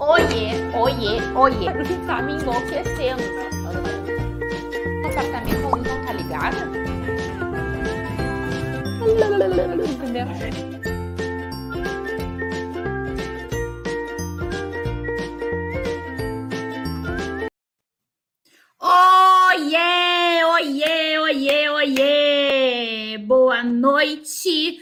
[0.00, 1.68] Oiê, oiê, oiê.
[2.06, 3.22] Tá me enlouquecendo.
[5.02, 6.56] O apartamento a luz não tá ligada?
[9.90, 10.26] Entendeu?
[18.80, 23.18] Oiê, oiê, oiê, oiê!
[23.18, 24.80] Boa noite!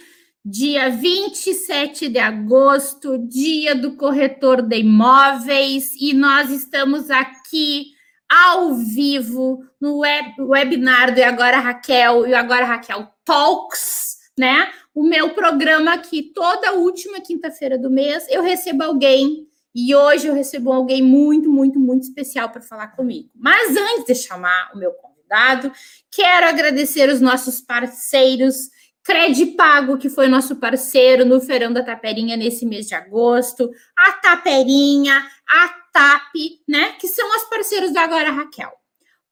[0.50, 7.88] Dia 27 de agosto, dia do corretor de imóveis, e nós estamos aqui
[8.26, 14.72] ao vivo no web, webinar do E Agora Raquel e Agora Raquel Talks, né?
[14.94, 20.34] O meu programa aqui toda última quinta-feira do mês eu recebo alguém e hoje eu
[20.34, 23.28] recebo alguém muito, muito, muito especial para falar comigo.
[23.34, 25.70] Mas antes de chamar o meu convidado,
[26.10, 28.70] quero agradecer os nossos parceiros
[29.08, 35.26] Credipago, que foi nosso parceiro no Feirão da Taperinha nesse mês de agosto, a Taperinha,
[35.48, 36.34] a TAP,
[36.68, 36.92] né?
[37.00, 38.70] Que são os parceiros da Agora Raquel.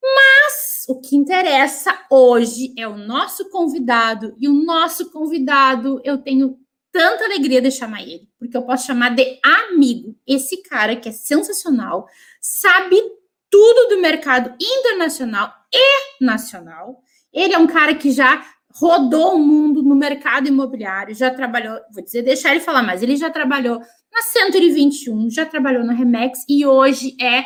[0.01, 6.57] Mas o que interessa hoje é o nosso convidado, e o nosso convidado eu tenho
[6.91, 10.15] tanta alegria de chamar ele, porque eu posso chamar de amigo.
[10.25, 12.07] Esse cara que é sensacional,
[12.41, 12.99] sabe
[13.47, 16.99] tudo do mercado internacional e nacional.
[17.31, 18.43] Ele é um cara que já
[18.77, 23.15] rodou o mundo no mercado imobiliário, já trabalhou, vou dizer, deixar ele falar mais, ele
[23.15, 23.79] já trabalhou
[24.13, 27.43] na 121, já trabalhou na Remex e hoje é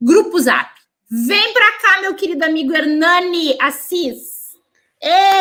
[0.00, 0.70] Grupo Zap.
[1.08, 4.56] Vem para cá, meu querido amigo Hernani Assis.
[5.00, 5.36] Êêêê!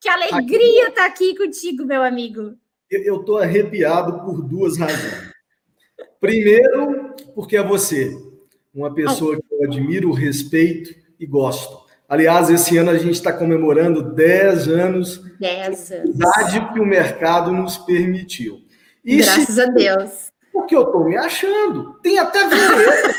[0.00, 2.54] Que alegria estar tá aqui contigo, meu amigo.
[2.88, 5.32] Eu estou arrepiado por duas razões.
[6.20, 8.16] Primeiro, porque é você,
[8.72, 11.80] uma pessoa que eu admiro, respeito e gosto.
[12.08, 16.16] Aliás, esse ano a gente está comemorando 10 anos 10 anos.
[16.72, 18.60] que o mercado nos permitiu.
[19.04, 19.60] E Graças se...
[19.60, 20.32] a Deus.
[20.52, 21.94] Porque eu estou me achando.
[22.02, 23.14] Tem até vinheta.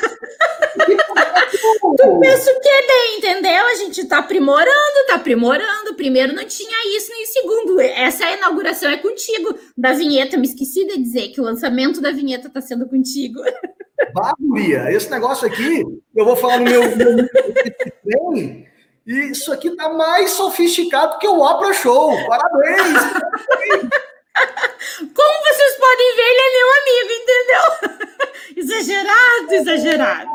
[1.97, 3.65] tu pensa o que bem, entendeu?
[3.65, 5.95] A gente está aprimorando, está aprimorando.
[5.95, 9.57] Primeiro não tinha isso, e segundo, essa inauguração é contigo.
[9.75, 13.39] Da vinheta, me esqueci de dizer que o lançamento da vinheta está sendo contigo.
[14.13, 15.83] Baburia, esse negócio aqui,
[16.15, 16.81] eu vou falar no meu,
[18.03, 18.63] meu
[19.05, 22.15] e isso aqui tá mais sofisticado que o Opera Show.
[22.25, 22.87] Parabéns!
[25.13, 27.65] Como vocês podem ver, ele é meu amigo, entendeu?
[28.55, 30.29] Exagerado, exagerado.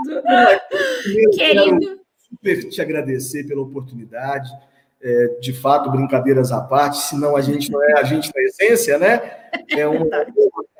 [1.06, 2.00] Eu Querido.
[2.28, 4.50] super te agradecer pela oportunidade.
[5.00, 8.98] É, de fato, brincadeiras à parte, senão a gente não é a gente na essência,
[8.98, 9.20] né?
[9.70, 10.26] É um estar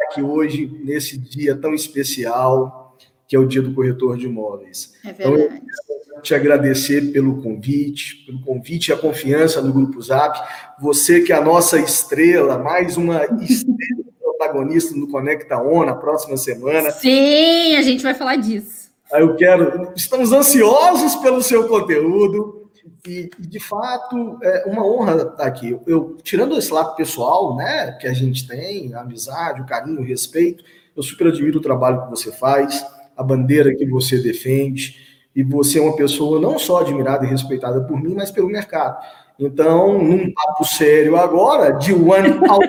[0.09, 2.97] aqui hoje, nesse dia tão especial,
[3.29, 4.95] que é o dia do corretor de imóveis.
[5.05, 5.63] É verdade.
[5.63, 10.37] Então, eu te agradecer pelo convite, pelo convite e a confiança no Grupo Zap.
[10.81, 16.37] Você que é a nossa estrela, mais uma estrela protagonista no Conecta On na próxima
[16.37, 16.91] semana.
[16.91, 18.89] Sim, a gente vai falar disso.
[19.13, 19.93] Eu quero.
[19.97, 22.58] Estamos ansiosos pelo seu conteúdo.
[23.07, 25.79] E, de fato, é uma honra estar aqui.
[25.87, 30.05] Eu, tirando esse lado pessoal, né, que a gente tem, a amizade, o carinho, o
[30.05, 30.65] respeito,
[30.97, 32.85] eu super admiro o trabalho que você faz,
[33.17, 34.97] a bandeira que você defende,
[35.35, 38.99] e você é uma pessoa não só admirada e respeitada por mim, mas pelo mercado.
[39.39, 42.61] Então, num papo sério agora, de one ao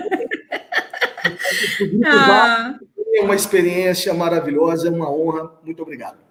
[2.06, 2.78] ah.
[3.16, 5.52] é uma experiência maravilhosa, é uma honra.
[5.64, 6.29] Muito obrigado.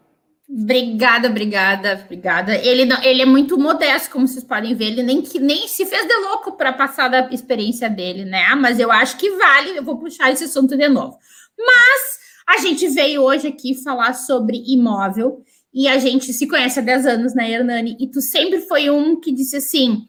[0.51, 2.57] Obrigada, obrigada, obrigada.
[2.57, 4.87] Ele, não, ele é muito modesto, como vocês podem ver.
[4.87, 8.55] Ele nem, nem se fez de louco para passar da experiência dele, né?
[8.55, 9.77] Mas eu acho que vale.
[9.77, 11.19] Eu vou puxar esse assunto de novo.
[11.59, 16.83] Mas a gente veio hoje aqui falar sobre imóvel e a gente se conhece há
[16.83, 17.95] 10 anos, né, Hernani?
[18.01, 20.09] E tu sempre foi um que disse assim: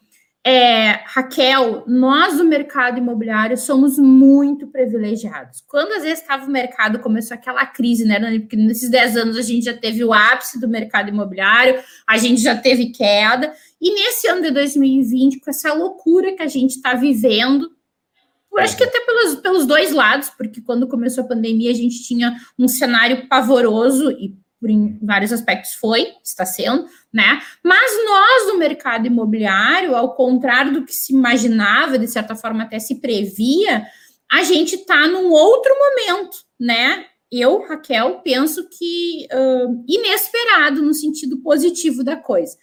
[0.49, 5.63] é, Raquel, nós do mercado imobiliário somos muito privilegiados.
[5.67, 8.19] Quando às vezes estava o mercado, começou aquela crise, né?
[8.39, 12.41] Porque nesses 10 anos a gente já teve o ápice do mercado imobiliário, a gente
[12.41, 16.95] já teve queda, e nesse ano de 2020, com essa loucura que a gente está
[16.95, 17.69] vivendo,
[18.51, 22.01] eu acho que até pelos, pelos dois lados, porque quando começou a pandemia a gente
[22.01, 27.41] tinha um cenário pavoroso e por em vários aspectos foi, está sendo, né?
[27.63, 32.79] Mas nós no mercado imobiliário, ao contrário do que se imaginava, de certa forma até
[32.79, 33.85] se previa,
[34.31, 37.05] a gente está num outro momento, né?
[37.31, 42.57] Eu, Raquel, penso que uh, inesperado no sentido positivo da coisa.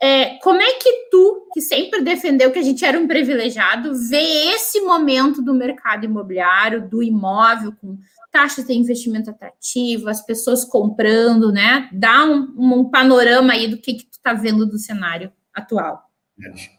[0.00, 4.52] É, como é que tu, que sempre defendeu que a gente era um privilegiado, vê
[4.52, 7.96] esse momento do mercado imobiliário, do imóvel, com
[8.36, 11.88] taxas de investimento atrativo, as pessoas comprando, né?
[11.90, 16.02] Dá um, um panorama aí do que, que tu está vendo do cenário atual.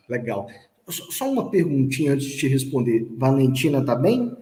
[0.07, 0.47] Legal.
[0.87, 3.07] Só uma perguntinha antes de te responder.
[3.17, 4.37] Valentina tá bem?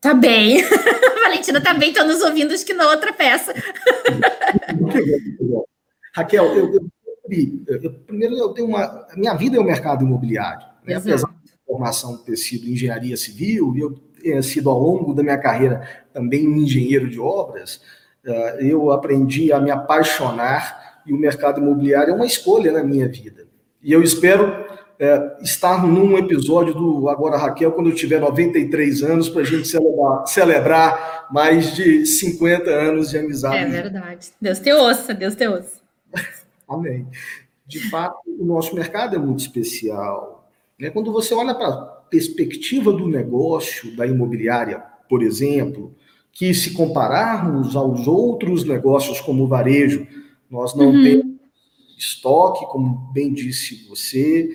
[0.00, 0.62] Tá bem.
[1.20, 3.52] Valentina tá bem, tá nos ouvindo, acho que na outra peça.
[6.14, 6.88] Raquel, eu, eu,
[7.66, 9.04] eu, primeiro eu tenho uma.
[9.16, 10.64] Minha vida é o mercado imobiliário.
[10.86, 10.94] Né?
[10.94, 15.38] Apesar da formação ter sido engenharia civil, e eu ter sido ao longo da minha
[15.38, 17.80] carreira também engenheiro de obras,
[18.24, 23.08] eh, eu aprendi a me apaixonar e o mercado imobiliário é uma escolha na minha
[23.08, 23.46] vida.
[23.82, 24.64] E eu espero
[24.98, 29.66] é, estar num episódio do Agora Raquel quando eu tiver 93 anos para a gente
[29.66, 33.56] celebrar, celebrar, mais de 50 anos de amizade.
[33.56, 34.30] É verdade.
[34.40, 35.80] Deus te ouça, Deus te ouça.
[36.68, 37.08] Amém.
[37.66, 40.48] De fato, o nosso mercado é muito especial.
[40.78, 40.90] Né?
[40.90, 45.94] Quando você olha para perspectiva do negócio da imobiliária, por exemplo,
[46.30, 50.06] que se compararmos aos outros negócios como o varejo,
[50.50, 51.02] nós não uhum.
[51.02, 51.32] temos
[51.98, 54.50] estoque, como bem disse você,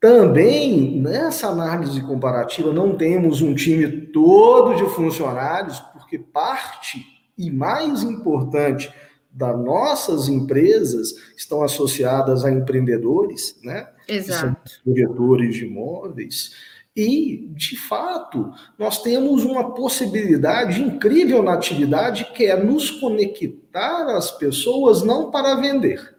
[0.00, 7.04] também, nessa análise comparativa, não temos um time todo de funcionários, porque parte
[7.36, 8.90] e mais importante
[9.30, 13.88] das nossas empresas estão associadas a empreendedores, né?
[14.08, 14.80] Exato.
[14.86, 16.52] diretores de imóveis.
[16.96, 24.30] E, de fato, nós temos uma possibilidade incrível na atividade que é nos conectar às
[24.30, 26.16] pessoas não para vender,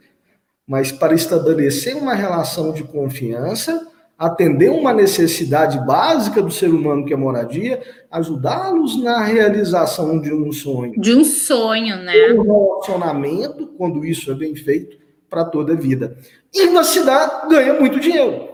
[0.67, 7.13] mas para estabelecer uma relação de confiança, atender uma necessidade básica do ser humano que
[7.13, 7.81] é moradia,
[8.11, 10.99] ajudá-los na realização de um sonho.
[10.99, 12.13] De um sonho, né?
[12.33, 14.97] Um relacionamento, quando isso é bem feito,
[15.27, 16.17] para toda a vida.
[16.53, 18.47] E na cidade ganha muito dinheiro.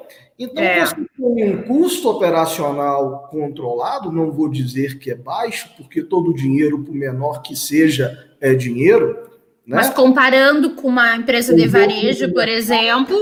[0.44, 0.86] Então, é.
[0.86, 6.84] você tem um custo operacional controlado, não vou dizer que é baixo, porque todo dinheiro,
[6.84, 9.32] por menor que seja, é dinheiro,
[9.66, 9.78] né?
[9.78, 13.16] Mas comparando com uma empresa de varejo, por exemplo.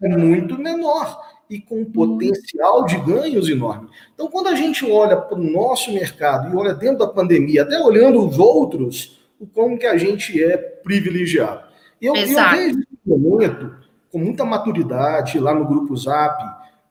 [0.00, 1.20] É muito menor
[1.50, 3.90] e com potencial de ganhos enorme.
[4.14, 7.78] Então, quando a gente olha para o nosso mercado e olha dentro da pandemia, até
[7.78, 11.60] olhando os outros, o como que a gente é privilegiado.
[12.00, 16.42] Eu, eu vejo esse momento com muita maturidade lá no grupo Zap.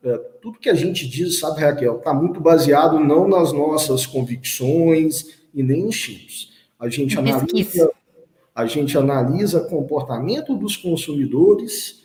[0.04, 5.40] É, tudo que a gente diz, sabe, Raquel, está muito baseado não nas nossas convicções
[5.54, 6.50] e nem em chips.
[6.80, 7.92] A gente analisa
[8.54, 12.02] a gente analisa comportamento dos consumidores,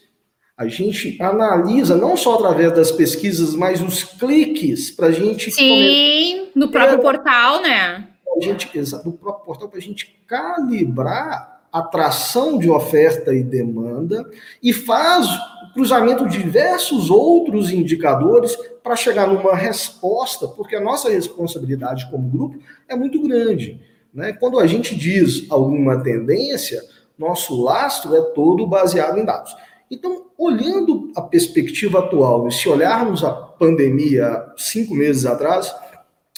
[0.57, 5.51] a gente analisa não só através das pesquisas, mas os cliques para a gente.
[5.51, 8.09] Sim, no próprio portal, né?
[8.37, 8.71] A gente,
[9.05, 14.29] no próprio portal, para a gente calibrar atração de oferta e demanda
[14.63, 21.11] e faz o cruzamento de diversos outros indicadores para chegar numa resposta, porque a nossa
[21.11, 22.59] responsabilidade como grupo
[22.89, 23.81] é muito grande.
[24.15, 24.33] Né?
[24.33, 26.83] Quando a gente diz alguma tendência,
[27.19, 29.55] nosso lastro é todo baseado em dados.
[29.91, 35.75] Então, olhando a perspectiva atual, e se olharmos a pandemia cinco meses atrás,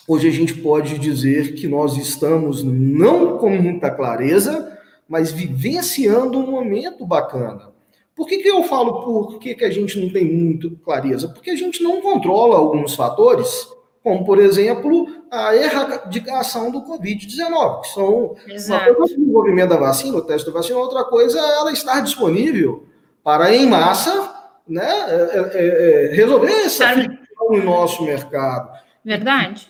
[0.07, 4.78] hoje a gente pode dizer que nós estamos não com muita clareza,
[5.09, 7.73] mas vivenciando um momento bacana.
[8.15, 11.29] Por que, que eu falo por que, que a gente não tem muito clareza?
[11.29, 13.69] Porque a gente não controla alguns fatores
[14.03, 18.87] como, por exemplo, a erradicação do Covid-19, que são Exato.
[18.87, 22.01] uma coisa o desenvolvimento da vacina, o teste da vacina, outra coisa é ela estar
[22.01, 22.87] disponível
[23.23, 24.35] para, em massa,
[24.67, 28.79] né, é, é, é resolver essa questão no nosso mercado.
[29.05, 29.69] Verdade.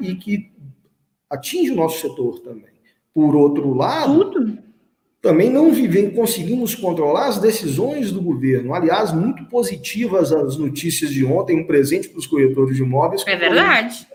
[0.00, 0.52] E, e, que
[1.28, 2.74] atinge o nosso setor também.
[3.12, 4.58] Por outro lado, Tudo
[5.24, 8.74] também não vivem, conseguimos controlar as decisões do governo.
[8.74, 13.24] Aliás, muito positivas as notícias de ontem, um presente para os corretores de imóveis.
[13.26, 14.06] É verdade.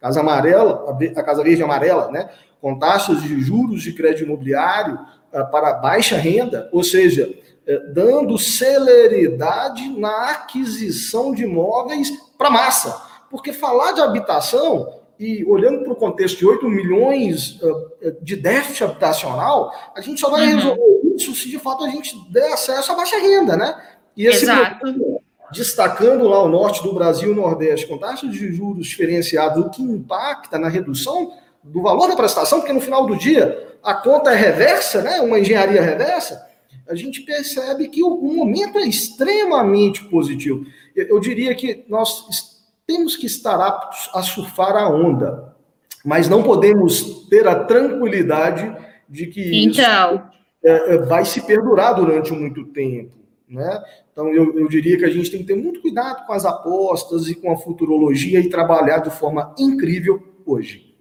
[0.00, 2.28] Casa Amarela, a Casa Verde Amarela, né?
[2.60, 4.94] com taxas de juros de crédito imobiliário
[5.32, 13.00] uh, para baixa renda, ou seja, uh, dando celeridade na aquisição de imóveis para massa.
[13.30, 18.84] Porque falar de habitação e olhando para o contexto de 8 milhões uh, de déficit
[18.84, 20.56] habitacional, a gente só vai uhum.
[20.56, 23.74] resolver isso se de fato a gente der acesso à baixa renda, né?
[24.16, 25.20] E esse Exato.
[25.52, 29.70] destacando lá o norte do Brasil e o Nordeste, com taxas de juros diferenciadas, o
[29.70, 31.32] que impacta na redução
[31.62, 35.20] do valor da prestação, porque no final do dia a conta é reversa, né?
[35.20, 36.46] Uma engenharia reversa,
[36.88, 40.64] a gente percebe que o, momento é extremamente positivo.
[40.96, 42.57] Eu, eu diria que nós
[42.88, 45.54] temos que estar aptos a surfar a onda,
[46.02, 48.74] mas não podemos ter a tranquilidade
[49.06, 50.14] de que então.
[50.14, 50.22] isso
[50.64, 53.12] é, é, vai se perdurar durante muito tempo.
[53.46, 53.84] Né?
[54.10, 57.28] Então, eu, eu diria que a gente tem que ter muito cuidado com as apostas
[57.28, 60.94] e com a futurologia e trabalhar de forma incrível hoje.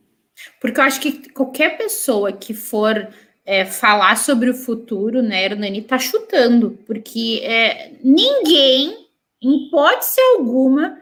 [0.59, 3.07] Porque eu acho que qualquer pessoa que for
[3.45, 9.07] é, falar sobre o futuro, né, Hernani, tá chutando, porque é, ninguém,
[9.41, 10.97] em hipótese alguma,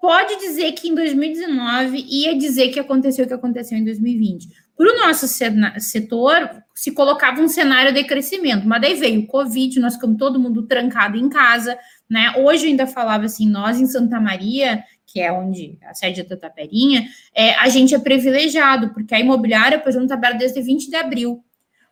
[0.00, 4.48] pode dizer que em 2019 ia dizer que aconteceu o que aconteceu em 2020.
[4.76, 9.80] Para o nosso setor, se colocava um cenário de crescimento, mas daí veio o Covid,
[9.80, 12.34] nós ficamos todo mundo trancado em casa, né?
[12.36, 16.36] Hoje eu ainda falava assim, nós em Santa Maria, que é onde a sede da
[16.36, 20.90] Taperinha, é, a gente é privilegiado, porque a imobiliária, por exemplo, está aberta desde 20
[20.90, 21.42] de abril.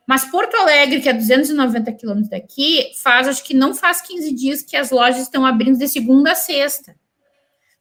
[0.07, 4.63] Mas Porto Alegre, que é 290 quilômetros daqui, faz, acho que não faz 15 dias
[4.63, 6.95] que as lojas estão abrindo de segunda a sexta.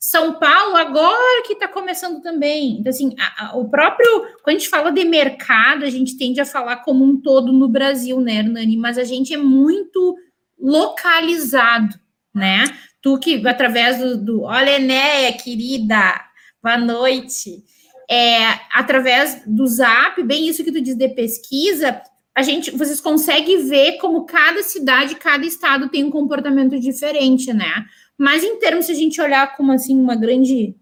[0.06, 2.78] São Paulo, agora que está começando também.
[2.78, 4.28] Então, assim, a, a, o próprio.
[4.44, 7.70] Quando a gente fala de mercado, a gente tende a falar como um todo no
[7.70, 8.76] Brasil, né, Hernani?
[8.76, 10.18] Mas a gente é muito
[10.60, 11.96] localizado,
[12.36, 12.66] né?
[13.02, 14.18] Tu que, através do.
[14.18, 16.22] do Olha, Enéia, querida,
[16.62, 17.64] boa noite.
[18.12, 22.02] É, através do Zap, bem isso que tu diz de pesquisa,
[22.36, 27.86] a gente, vocês conseguem ver como cada cidade, cada estado tem um comportamento diferente, né?
[28.24, 30.78] Mas em termos, se a gente olhar como assim uma grande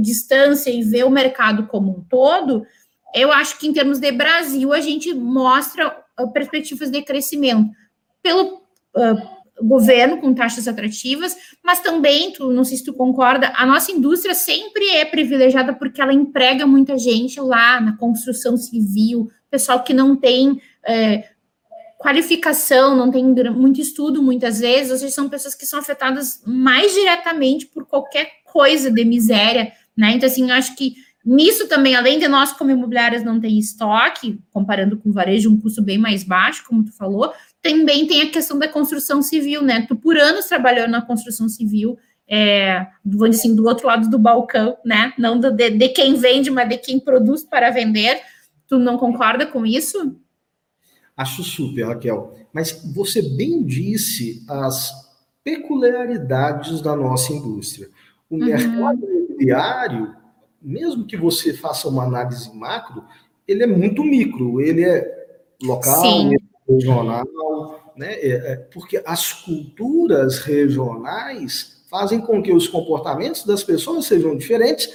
[0.00, 2.66] distância e ver o mercado como um todo,
[3.14, 7.70] eu acho que em termos de Brasil a gente mostra uh, perspectivas de crescimento
[8.20, 8.56] pelo
[8.96, 13.92] uh, governo com taxas atrativas, mas também, tu, não sei se tu concorda, a nossa
[13.92, 19.94] indústria sempre é privilegiada porque ela emprega muita gente lá na construção civil, pessoal que
[19.94, 21.33] não tem é,
[22.04, 26.92] qualificação, não tem muito estudo muitas vezes, ou seja, são pessoas que são afetadas mais
[26.92, 30.12] diretamente por qualquer coisa de miséria, né?
[30.12, 34.98] Então, assim, acho que nisso também, além de nós como imobiliárias não tem estoque, comparando
[34.98, 37.32] com varejo, um custo bem mais baixo, como tu falou,
[37.62, 39.86] também tem a questão da construção civil, né?
[39.88, 41.96] Tu por anos trabalhando na construção civil,
[42.28, 45.14] é, vamos assim, do outro lado do balcão, né?
[45.16, 48.20] Não do, de, de quem vende, mas de quem produz para vender.
[48.68, 50.14] Tu não concorda com isso?
[51.16, 52.34] Acho super, Raquel.
[52.52, 54.92] Mas você bem disse as
[55.44, 57.88] peculiaridades da nossa indústria.
[58.28, 58.46] O uhum.
[58.46, 60.16] mercado imobiliário,
[60.60, 63.04] mesmo que você faça uma análise macro,
[63.46, 65.26] ele é muito micro, ele é
[65.62, 68.14] local, é regional, né?
[68.14, 74.88] É, é, porque as culturas regionais fazem com que os comportamentos das pessoas sejam diferentes.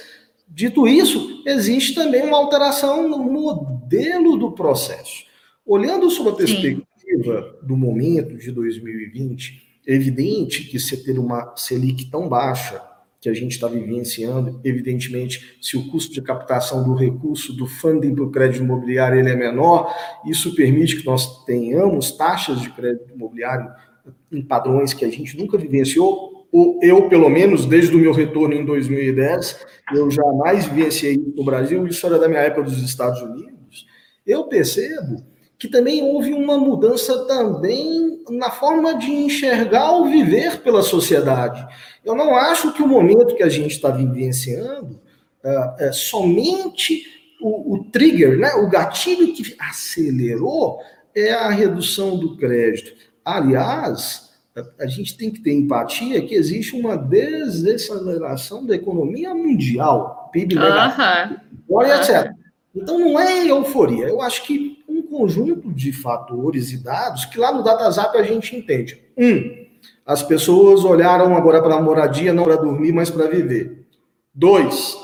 [0.46, 5.29] Dito isso, existe também uma alteração no modelo do processo.
[5.70, 7.64] Olhando sob a perspectiva Sim.
[7.64, 12.82] do momento de 2020, é evidente que se ter uma Selic tão baixa
[13.20, 18.16] que a gente está vivenciando, evidentemente, se o custo de captação do recurso do funding
[18.16, 19.94] para o crédito imobiliário ele é menor,
[20.26, 23.70] isso permite que nós tenhamos taxas de crédito imobiliário
[24.32, 28.56] em padrões que a gente nunca vivenciou, ou eu, pelo menos, desde o meu retorno
[28.56, 33.86] em 2010, eu jamais vivenciei no Brasil, isso era da minha época dos Estados Unidos,
[34.26, 40.82] eu percebo que também houve uma mudança também na forma de enxergar o viver pela
[40.82, 41.62] sociedade.
[42.02, 44.98] Eu não acho que o momento que a gente está vivenciando
[45.44, 47.04] é, é somente
[47.42, 50.78] o, o, trigger, né, o gatilho que acelerou
[51.14, 52.92] é a redução do crédito.
[53.22, 54.30] Aliás,
[54.78, 61.42] a, gente tem que ter empatia que existe uma desaceleração da economia mundial, PIB negativo,
[61.68, 62.00] uh -huh.
[62.00, 62.32] etc.
[62.74, 64.06] Então não é euforia.
[64.08, 64.79] Eu acho que
[65.10, 69.02] conjunto de fatores e dados que lá no DataZap a gente entende.
[69.18, 69.66] Um,
[70.06, 73.86] as pessoas olharam agora para a moradia não para dormir, mas para viver.
[74.32, 74.96] Dois,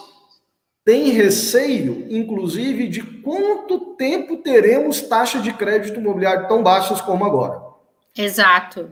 [0.84, 7.60] tem receio, inclusive, de quanto tempo teremos taxa de crédito imobiliário tão baixas como agora.
[8.16, 8.88] Exato.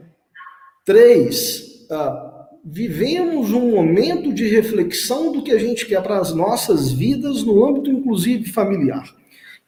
[0.83, 6.91] Três, uh, vivemos um momento de reflexão do que a gente quer para as nossas
[6.91, 9.15] vidas no âmbito, inclusive, familiar.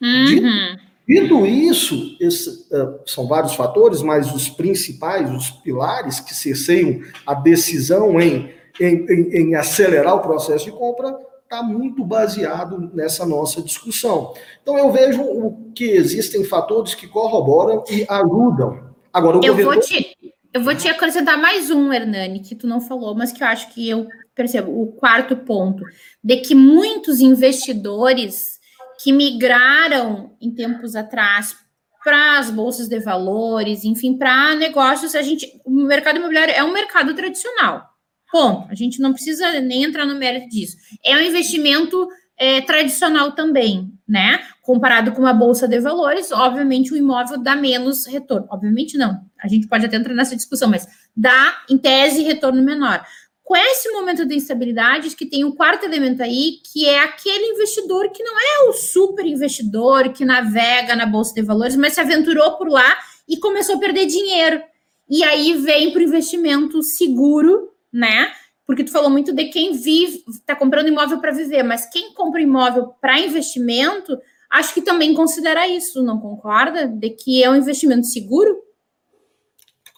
[0.00, 0.76] Uhum.
[1.08, 7.32] Dito isso, esse, uh, são vários fatores, mas os principais, os pilares que cerceiam a
[7.32, 13.62] decisão em, em, em, em acelerar o processo de compra, está muito baseado nessa nossa
[13.62, 14.34] discussão.
[14.62, 18.90] Então, eu vejo o que existem fatores que corroboram e ajudam.
[19.10, 20.14] Agora, o eu, vou te,
[20.52, 23.72] eu vou te acrescentar mais um, Hernani, que tu não falou, mas que eu acho
[23.72, 24.78] que eu percebo.
[24.78, 25.82] O quarto ponto,
[26.22, 28.57] de que muitos investidores
[29.02, 31.56] que migraram em tempos atrás
[32.02, 36.72] para as bolsas de valores, enfim, para negócios, a gente, o mercado imobiliário é um
[36.72, 37.86] mercado tradicional.
[38.30, 38.70] Ponto.
[38.70, 40.76] A gente não precisa nem entrar no mérito disso.
[41.04, 44.40] É um investimento é, tradicional também, né?
[44.62, 48.46] Comparado com uma bolsa de valores, obviamente o imóvel dá menos retorno.
[48.50, 49.20] Obviamente não.
[49.42, 50.86] A gente pode até entrar nessa discussão, mas
[51.16, 53.04] dá, em tese, retorno menor
[53.48, 58.10] com esse momento de instabilidade, que tem um quarto elemento aí, que é aquele investidor
[58.10, 62.58] que não é o super investidor que navega na bolsa de valores, mas se aventurou
[62.58, 64.60] por lá e começou a perder dinheiro.
[65.08, 68.30] E aí vem para o investimento seguro, né?
[68.66, 72.42] porque tu falou muito de quem vive, está comprando imóvel para viver, mas quem compra
[72.42, 76.86] imóvel para investimento, acho que também considera isso, não concorda?
[76.86, 78.62] De que é um investimento seguro?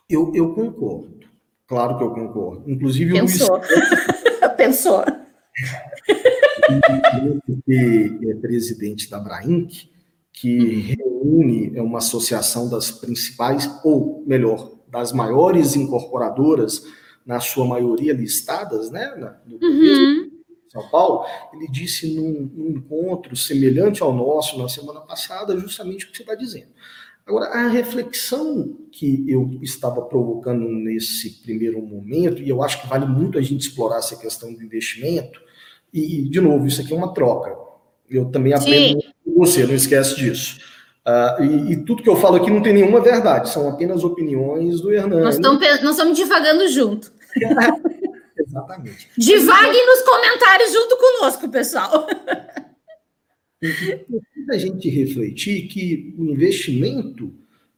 [0.08, 1.19] Eu, eu concordo.
[1.70, 2.68] Claro que eu concordo.
[2.68, 3.54] Inclusive, Pensou.
[3.54, 3.70] o Luiz...
[4.56, 5.04] Pensou.
[7.64, 9.88] que é presidente da Brainc,
[10.32, 16.84] que reúne é uma associação das principais, ou melhor, das maiores incorporadoras
[17.24, 20.28] na sua maioria listadas, né, no uhum.
[20.70, 26.10] São Paulo, ele disse num, num, encontro semelhante ao nosso na semana passada, justamente o
[26.10, 26.72] que você está dizendo.
[27.30, 33.06] Agora, a reflexão que eu estava provocando nesse primeiro momento, e eu acho que vale
[33.06, 35.40] muito a gente explorar essa questão do investimento,
[35.94, 37.56] e, de novo, isso aqui é uma troca.
[38.10, 40.58] Eu também aprendo com você, não esquece disso.
[41.06, 44.80] Uh, e, e, tudo que eu falo aqui não tem nenhuma verdade, são apenas opiniões
[44.80, 45.22] do Hernani.
[45.22, 47.12] Nós, estamos, nós estamos divagando junto.
[48.36, 49.08] Exatamente.
[49.16, 52.08] Divague nos comentários junto conosco, pessoal.
[54.50, 57.32] a gente refletir que o investimento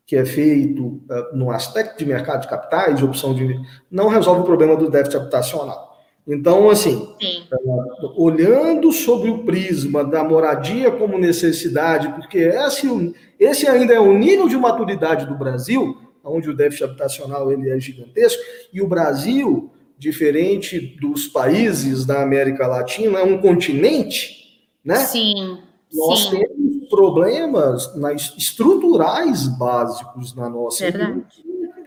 [0.06, 3.58] que é feito uh, no aspecto de mercado de capitais, de opção de
[3.90, 5.92] não resolve o problema do déficit habitacional.
[6.26, 7.14] Então, assim,
[7.50, 14.16] uh, olhando sobre o prisma da moradia como necessidade, porque esse, esse ainda é o
[14.16, 18.40] nível de maturidade do Brasil, onde o déficit habitacional ele é gigantesco,
[18.72, 24.96] e o Brasil, diferente dos países da América Latina, é um continente, né?
[24.96, 25.58] Sim.
[25.92, 26.30] Nós sim.
[26.30, 31.24] temos problemas nas, estruturais básicos na nossa vida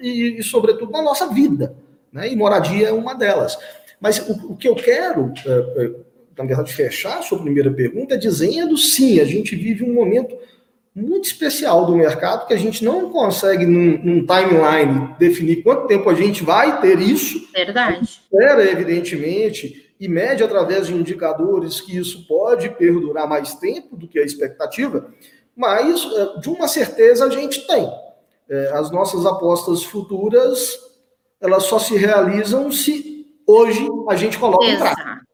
[0.02, 1.76] e, e, sobretudo, na nossa vida.
[2.12, 2.32] Né?
[2.32, 3.58] E moradia é uma delas.
[4.00, 5.92] Mas o, o que eu quero, é, é,
[6.38, 10.36] na verdade, fechar a sua primeira pergunta é dizendo sim, a gente vive um momento
[10.96, 16.10] muito especial do mercado que a gente não consegue, num, num timeline, definir quanto tempo
[16.10, 17.50] a gente vai ter isso.
[17.54, 18.02] Verdade.
[18.02, 24.20] Espera, evidentemente, e mede através de indicadores que isso pode perdurar mais tempo do que
[24.20, 25.14] a expectativa,
[25.55, 27.90] mas é, de uma certeza a gente tem.
[28.74, 30.77] As nossas apostas futuras,
[31.42, 35.25] elas só se realizam se hoje a gente coloca Exato.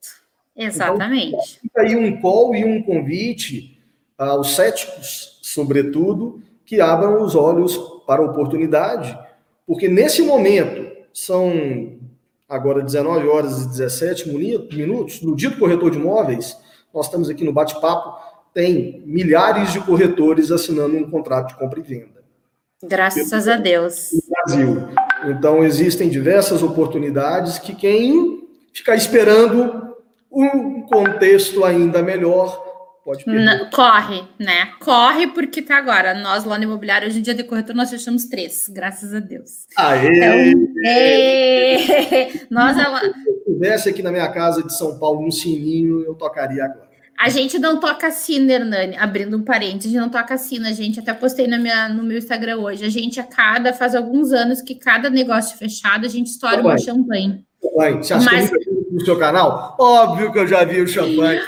[0.56, 1.28] Exatamente.
[1.28, 3.78] Então, fica aí um call e um convite
[4.18, 9.18] aos céticos, sobretudo, que abram os olhos para a oportunidade,
[9.66, 12.00] porque nesse momento são
[12.52, 16.58] agora 19 horas e 17 minutos, no dia do corretor de imóveis,
[16.94, 18.20] nós estamos aqui no bate-papo,
[18.54, 22.22] tem milhares de corretores assinando um contrato de compra e venda.
[22.84, 24.10] Graças a Deus.
[24.12, 24.88] No Brasil.
[25.28, 29.96] Então, existem diversas oportunidades que quem ficar esperando
[30.30, 32.71] um contexto ainda melhor
[33.04, 33.70] pode perder.
[33.70, 34.72] Corre, né?
[34.80, 36.14] Corre, porque tá agora.
[36.14, 39.66] Nós lá no imobiliário, hoje em dia de corretor, nós fechamos três, graças a Deus.
[39.78, 40.52] Aê!
[40.52, 42.32] Então, é...
[42.50, 46.66] nós, Se eu estivesse aqui na minha casa de São Paulo, um sininho, eu tocaria
[46.66, 46.92] agora.
[47.20, 50.72] A gente não toca sino, Hernani, abrindo um parênteses, a gente não toca sino, a
[50.72, 52.84] gente até postei na minha, no meu Instagram hoje.
[52.84, 56.80] A gente, a cada, faz alguns anos que cada negócio fechado, a gente estoura uma
[56.80, 57.46] champanhe.
[57.62, 58.50] Você acha Mas...
[58.50, 59.76] que eu no seu canal?
[59.80, 61.42] Óbvio que eu já vi o champanhe.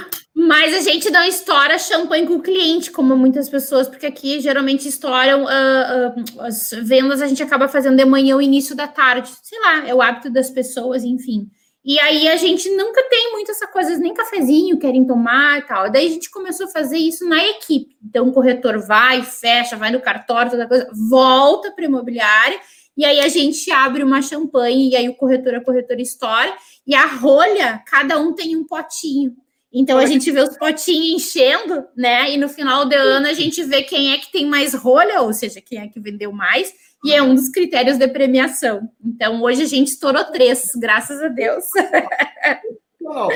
[0.46, 4.88] Mas a gente não estoura champanhe com o cliente, como muitas pessoas, porque aqui geralmente
[4.90, 9.32] estouram uh, uh, as vendas, a gente acaba fazendo de manhã ou início da tarde.
[9.42, 11.50] Sei lá, é o hábito das pessoas, enfim.
[11.86, 15.90] E aí a gente nunca tem muito essa coisa, nem cafezinho querem tomar e tal.
[15.90, 17.96] Daí a gente começou a fazer isso na equipe.
[18.04, 22.60] Então o corretor vai, fecha, vai no cartório, toda coisa, volta para a imobiliária,
[22.98, 26.54] e aí a gente abre uma champanhe, e aí o corretor, a corretora estoura,
[26.86, 29.36] e a rolha, cada um tem um potinho.
[29.74, 32.32] Então a gente vê os potinhos enchendo, né?
[32.32, 35.34] E no final do ano a gente vê quem é que tem mais rolha, ou
[35.34, 36.72] seja, quem é que vendeu mais,
[37.04, 38.88] e é um dos critérios de premiação.
[39.04, 41.66] Então, hoje a gente estourou três, graças a Deus.
[43.02, 43.28] Não,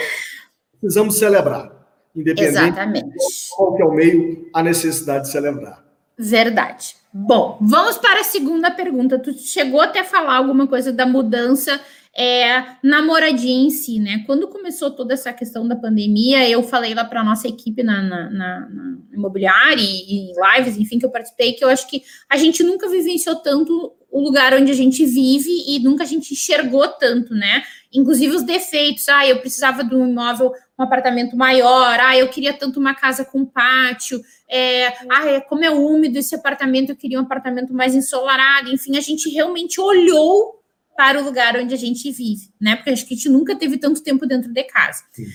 [0.80, 1.72] precisamos celebrar,
[2.16, 3.16] independente Exatamente.
[3.56, 5.84] qual que é o meio, a necessidade de celebrar.
[6.18, 6.96] Verdade.
[7.12, 9.20] Bom, vamos para a segunda pergunta.
[9.20, 11.80] Tu chegou até a falar alguma coisa da mudança
[12.16, 14.24] é, na moradia em si, né?
[14.26, 18.02] Quando começou toda essa questão da pandemia, eu falei lá para a nossa equipe na,
[18.02, 22.04] na, na, na imobiliária e, e, lives, enfim, que eu participei, que eu acho que
[22.30, 26.34] a gente nunca vivenciou tanto o lugar onde a gente vive e nunca a gente
[26.34, 27.64] enxergou tanto, né?
[27.94, 29.08] Inclusive os defeitos.
[29.10, 32.00] Ah, eu precisava de um imóvel, um apartamento maior.
[32.00, 34.22] Ah, eu queria tanto uma casa com pátio.
[34.50, 38.72] É, ah, é, como é úmido esse apartamento, eu queria um apartamento mais ensolarado.
[38.72, 40.58] Enfim, a gente realmente olhou
[40.98, 42.76] para o lugar onde a gente vive, né?
[42.76, 45.04] Porque acho que a gente nunca teve tanto tempo dentro de casa.
[45.14, 45.28] Sim.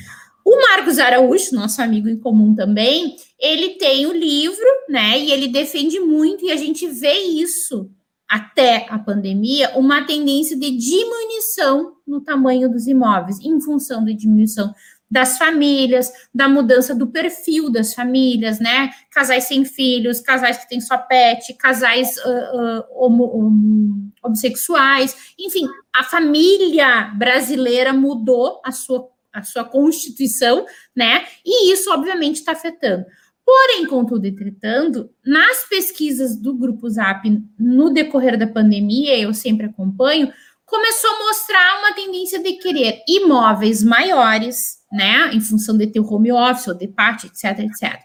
[0.44, 5.16] O Marcos Araújo, nosso amigo em comum também, ele tem o livro, né?
[5.18, 7.88] E ele defende muito, e a gente vê isso
[8.28, 14.74] até a pandemia, uma tendência de diminuição no tamanho dos imóveis, em função da diminuição
[15.12, 18.88] das famílias, da mudança do perfil das famílias, né?
[19.10, 25.68] Casais sem filhos, casais que têm só pet, casais uh, uh, homo, um, homossexuais, enfim,
[25.94, 30.64] a família brasileira mudou a sua, a sua constituição,
[30.96, 31.26] né?
[31.44, 33.04] E isso, obviamente, está afetando.
[33.44, 37.22] Porém, contudo, entretanto, nas pesquisas do Grupo Zap
[37.58, 40.32] no decorrer da pandemia, eu sempre acompanho,
[40.64, 46.30] começou a mostrar uma tendência de querer imóveis maiores, né, em função de ter home
[46.30, 48.00] office ou de parte, etc, etc.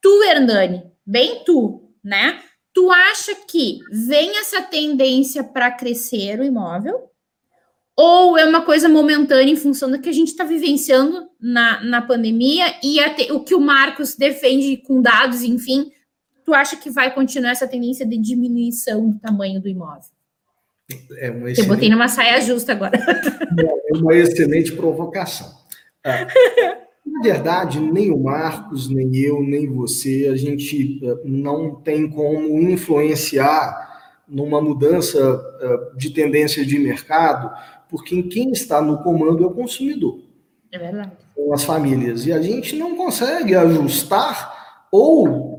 [0.00, 2.40] Tu, Hernani, bem tu, né?
[2.74, 7.08] Tu acha que vem essa tendência para crescer o imóvel?
[7.96, 12.00] Ou é uma coisa momentânea em função do que a gente está vivenciando na, na
[12.00, 15.90] pandemia e até, o que o Marcos defende com dados, enfim,
[16.44, 20.12] tu acha que vai continuar essa tendência de diminuição do tamanho do imóvel?
[21.18, 21.58] É uma excelente...
[21.58, 22.98] Eu botei numa saia justa agora.
[23.90, 25.50] É uma excelente provocação.
[26.04, 26.26] É.
[27.06, 32.60] Na verdade, nem o Marcos, nem eu, nem você, a gente é, não tem como
[32.60, 33.88] influenciar
[34.28, 35.18] numa mudança
[35.60, 37.50] é, de tendência de mercado,
[37.88, 40.20] porque quem está no comando é o consumidor.
[40.70, 41.12] É verdade.
[41.34, 42.26] Com as famílias.
[42.26, 45.58] E a gente não consegue ajustar ou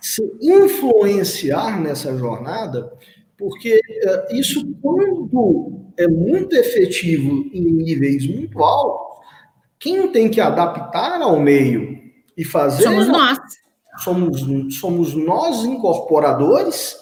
[0.00, 2.92] se influenciar nessa jornada
[3.38, 9.07] porque uh, isso, quando é muito efetivo em níveis muito altos,
[9.78, 11.98] quem tem que adaptar ao meio
[12.36, 12.84] e fazer.
[12.84, 13.38] Somos nós.
[13.98, 16.96] Somos, somos nós, incorporadores,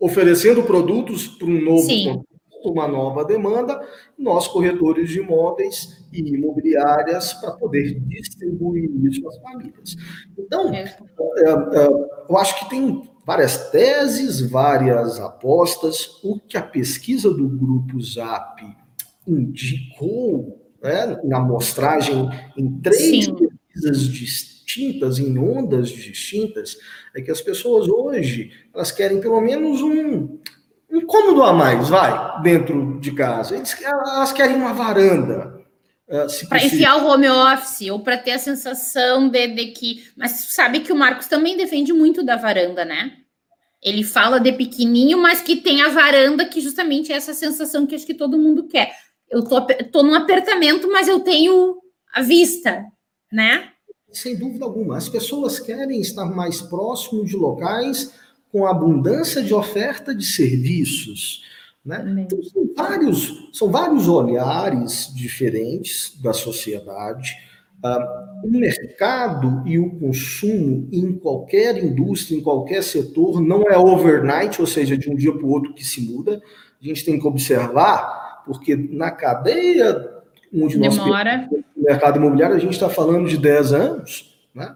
[0.00, 2.22] oferecendo produtos para um novo Sim
[2.64, 3.80] uma nova demanda,
[4.18, 9.96] nós, corretores de imóveis e imobiliárias, para poder distribuir isso às famílias.
[10.36, 10.82] Então, é.
[10.82, 11.86] É, é,
[12.28, 16.20] eu acho que tem várias teses, várias apostas.
[16.22, 18.62] O que a pesquisa do Grupo Zap
[19.26, 23.34] indicou né, na amostragem em três Sim.
[23.34, 26.76] pesquisas distintas, em ondas distintas,
[27.14, 30.38] é que as pessoas hoje elas querem pelo menos um
[30.90, 33.54] um cômodo a mais, vai, dentro de casa.
[33.54, 35.58] Eles, elas querem uma varanda.
[36.08, 40.04] Uh, para enfiar o home office, ou para ter a sensação de, de que.
[40.16, 43.12] Mas sabe que o Marcos também defende muito da varanda, né?
[43.82, 47.94] Ele fala de pequenininho, mas que tem a varanda, que justamente é essa sensação que
[47.94, 48.90] acho que todo mundo quer.
[49.30, 49.60] Eu tô,
[49.92, 51.76] tô num apartamento, mas eu tenho
[52.12, 52.84] a vista,
[53.32, 53.70] né?
[54.10, 54.96] Sem dúvida alguma.
[54.96, 58.12] As pessoas querem estar mais próximos de locais
[58.50, 61.42] com abundância de oferta de serviços.
[61.84, 62.04] Né?
[62.18, 67.34] Então, são, vários, são vários olhares diferentes da sociedade.
[67.84, 74.60] Uh, o mercado e o consumo em qualquer indústria, em qualquer setor, não é overnight,
[74.60, 76.42] ou seja, de um dia para o outro que se muda.
[76.80, 80.10] A gente tem que observar, porque na cadeia
[80.52, 81.46] onde nós Demora.
[81.76, 84.34] no mercado imobiliário, a gente está falando de 10 anos.
[84.54, 84.74] Né?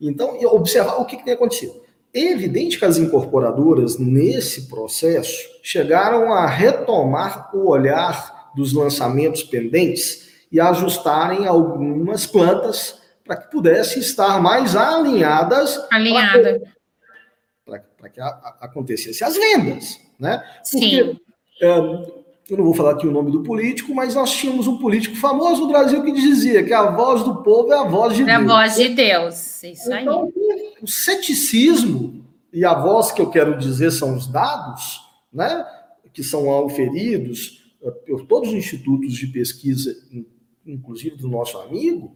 [0.00, 1.82] Então, observar o que, que tem acontecido.
[2.14, 10.30] É evidente que as incorporadoras, nesse processo, chegaram a retomar o olhar dos lançamentos pendentes
[10.50, 16.62] e ajustarem algumas plantas para que pudessem estar mais alinhadas Alinhada.
[17.64, 18.20] para que, que
[18.60, 20.00] acontecessem as vendas.
[20.18, 20.42] Né?
[20.70, 21.20] Porque, Sim.
[21.62, 25.16] É, eu não vou falar aqui o nome do político, mas nós tínhamos um político
[25.16, 28.26] famoso no Brasil que dizia que a voz do povo é a voz de é
[28.26, 28.38] Deus.
[28.38, 30.74] É a voz de Deus, isso então, aí.
[30.82, 35.00] O ceticismo, e a voz que eu quero dizer são os dados,
[35.32, 35.64] né,
[36.12, 39.96] que são auferidos eh, por todos os institutos de pesquisa,
[40.66, 42.14] inclusive do nosso amigo,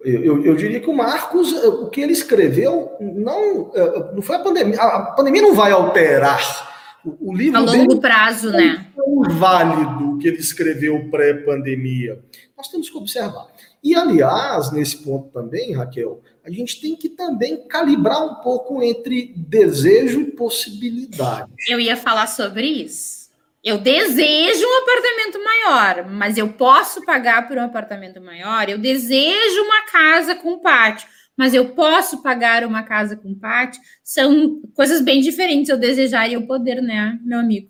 [0.00, 4.36] eu, eu, diria que o Marcos, eh, o que ele escreveu, não, eh, não foi
[4.36, 4.78] a pandemia.
[4.78, 6.73] A pandemia não vai alterar
[7.04, 8.86] o, o livro a longo prazo, né?
[8.96, 12.20] É válido que ele escreveu pré-pandemia.
[12.56, 13.46] Nós temos que observar.
[13.82, 19.32] E, aliás, nesse ponto também, Raquel, a gente tem que também calibrar um pouco entre
[19.36, 21.52] desejo e possibilidade.
[21.68, 23.24] Eu ia falar sobre isso.
[23.62, 28.68] Eu desejo um apartamento maior, mas eu posso pagar por um apartamento maior.
[28.68, 34.60] Eu desejo uma casa com pátio mas eu posso pagar uma casa com pátio, são
[34.74, 35.68] coisas bem diferentes.
[35.68, 37.68] Eu desejar e eu poder, né, meu amigo?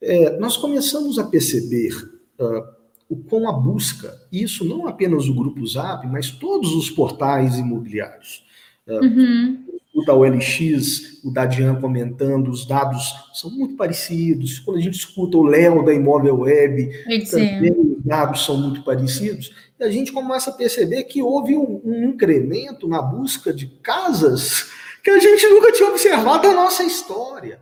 [0.00, 1.94] É, nós começamos a perceber
[2.40, 2.64] uh,
[3.08, 8.44] o com a busca, isso não apenas o Grupo Zap, mas todos os portais imobiliários.
[8.86, 9.64] Uh, uhum.
[9.94, 14.58] O da OLX, o da Dian comentando, os dados são muito parecidos.
[14.58, 16.90] Quando a gente escuta o Léo da Imóvel Web,
[17.30, 19.52] também os dados são muito parecidos
[19.82, 24.70] a gente começa a perceber que houve um, um incremento na busca de casas
[25.02, 27.58] que a gente nunca tinha observado na nossa história.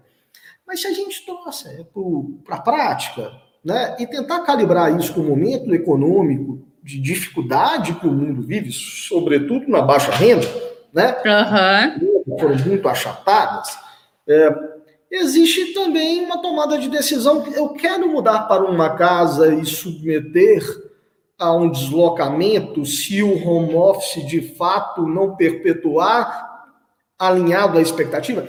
[0.67, 1.87] Mas se a gente trouxer
[2.45, 3.33] para a prática,
[3.65, 8.71] né, e tentar calibrar isso com o momento econômico de dificuldade que o mundo vive,
[8.71, 10.47] sobretudo na baixa renda,
[10.93, 11.17] né?
[11.99, 12.20] Uhum.
[12.41, 13.79] Foram muito achatadas.
[14.29, 14.49] É,
[15.11, 17.45] existe também uma tomada de decisão.
[17.53, 20.63] Eu quero mudar para uma casa e submeter
[21.39, 26.67] a um deslocamento se o home office de fato não perpetuar
[27.19, 28.49] alinhado à expectativa?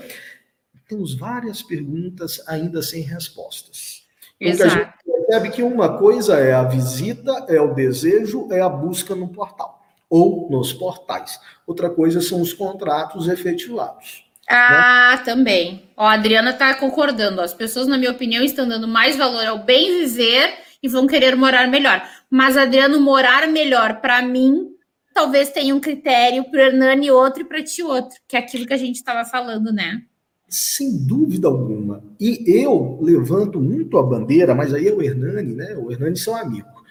[0.87, 4.03] Temos várias perguntas ainda sem respostas.
[4.39, 4.71] Exato.
[4.71, 9.15] a gente percebe que uma coisa é a visita, é o desejo, é a busca
[9.15, 9.80] no portal
[10.11, 11.39] ou nos portais.
[11.65, 14.25] Outra coisa são os contratos efetivados.
[14.49, 15.23] Ah, né?
[15.23, 15.89] também.
[15.95, 17.39] Ó, a Adriana está concordando.
[17.39, 21.37] As pessoas, na minha opinião, estão dando mais valor ao bem viver e vão querer
[21.37, 22.03] morar melhor.
[22.29, 24.67] Mas, Adriano, morar melhor, para mim,
[25.13, 28.67] talvez tenha um critério para o Hernani outro e para ti outro, que é aquilo
[28.67, 30.01] que a gente estava falando, né?
[30.49, 32.03] Sem dúvida alguma.
[32.19, 35.73] E eu levanto muito a bandeira, mas aí é o Hernani, né?
[35.77, 36.81] O Hernani são amigos.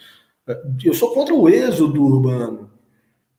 [0.82, 2.69] Eu sou contra o êxodo urbano.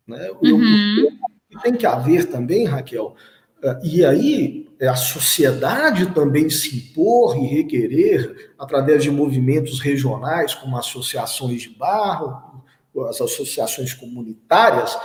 [0.08, 0.30] Né?
[0.42, 1.12] Uhum.
[1.52, 3.16] Eu, tem que haver também, Raquel,
[3.64, 10.56] eh, e aí é a sociedade também se impor e requerer, através de movimentos regionais,
[10.56, 12.64] como associações de barro,
[13.10, 14.98] as associações comunitárias,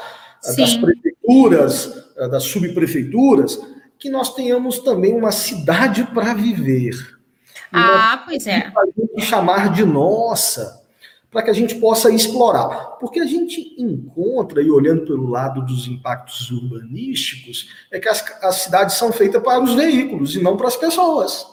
[0.44, 0.61] eh, Sim.
[0.62, 3.61] das prefeituras, eh, das subprefeituras,
[3.98, 6.94] que nós tenhamos também uma cidade para viver.
[7.72, 8.72] Ah, pois é.
[9.18, 10.86] Chamar de nossa
[11.30, 12.96] para que a gente possa explorar.
[12.98, 18.56] Porque a gente encontra, e olhando pelo lado dos impactos urbanísticos, é que as, as
[18.56, 21.46] cidades são feitas para os veículos e não para as pessoas.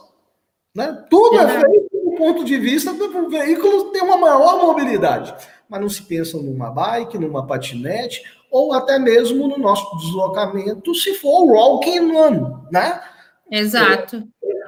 [0.75, 1.05] Né?
[1.09, 5.33] Tudo é, é feito do ponto de vista do veículo ter uma maior mobilidade.
[5.69, 11.15] Mas não se pensa numa bike, numa patinete, ou até mesmo no nosso deslocamento, se
[11.15, 13.01] for walking run, né?
[13.49, 14.23] Exato.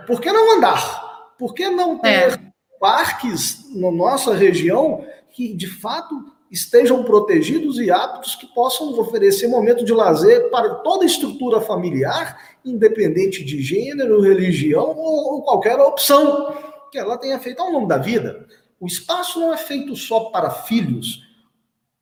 [0.08, 1.34] Por que não andar?
[1.38, 2.45] Por que não ter é
[2.86, 9.84] parques na nossa região que, de fato, estejam protegidos e aptos que possam oferecer momento
[9.84, 16.54] de lazer para toda a estrutura familiar, independente de gênero, religião ou, qualquer opção
[16.92, 18.46] que ela tenha feito ao longo da vida.
[18.80, 21.24] O espaço não é feito só para filhos.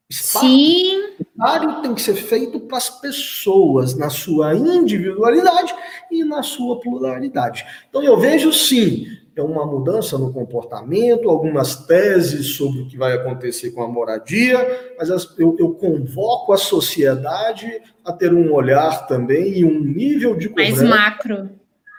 [0.10, 1.14] Espaço Sim.
[1.82, 5.74] tem que ser feito para as pessoas, na sua individualidade
[6.12, 7.66] e na sua pluralidade.
[7.88, 13.14] Então eu vejo sim é uma mudança no comportamento, algumas teses sobre o que vai
[13.14, 19.58] acontecer com a moradia, mas eu, eu convoco a sociedade a ter um olhar também
[19.58, 21.50] e um nível de mais macro,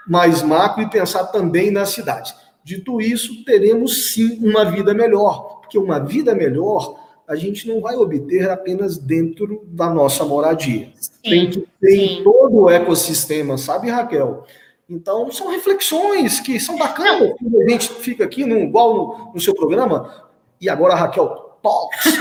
[0.06, 2.34] mais macro e pensar também nas cidades.
[2.62, 7.96] Dito isso, teremos sim uma vida melhor, porque uma vida melhor a gente não vai
[7.96, 10.92] obter apenas dentro da nossa moradia.
[11.00, 12.20] Sim, Tem que ter sim.
[12.22, 14.44] todo o ecossistema, sabe, Raquel?
[14.88, 17.32] Então, são reflexões que são bacanas.
[17.40, 20.24] A gente fica aqui, no, igual no, no seu programa,
[20.60, 22.18] e agora, Raquel, talks.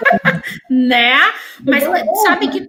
[0.70, 1.18] né?
[1.64, 1.84] Mas
[2.22, 2.66] sabe que.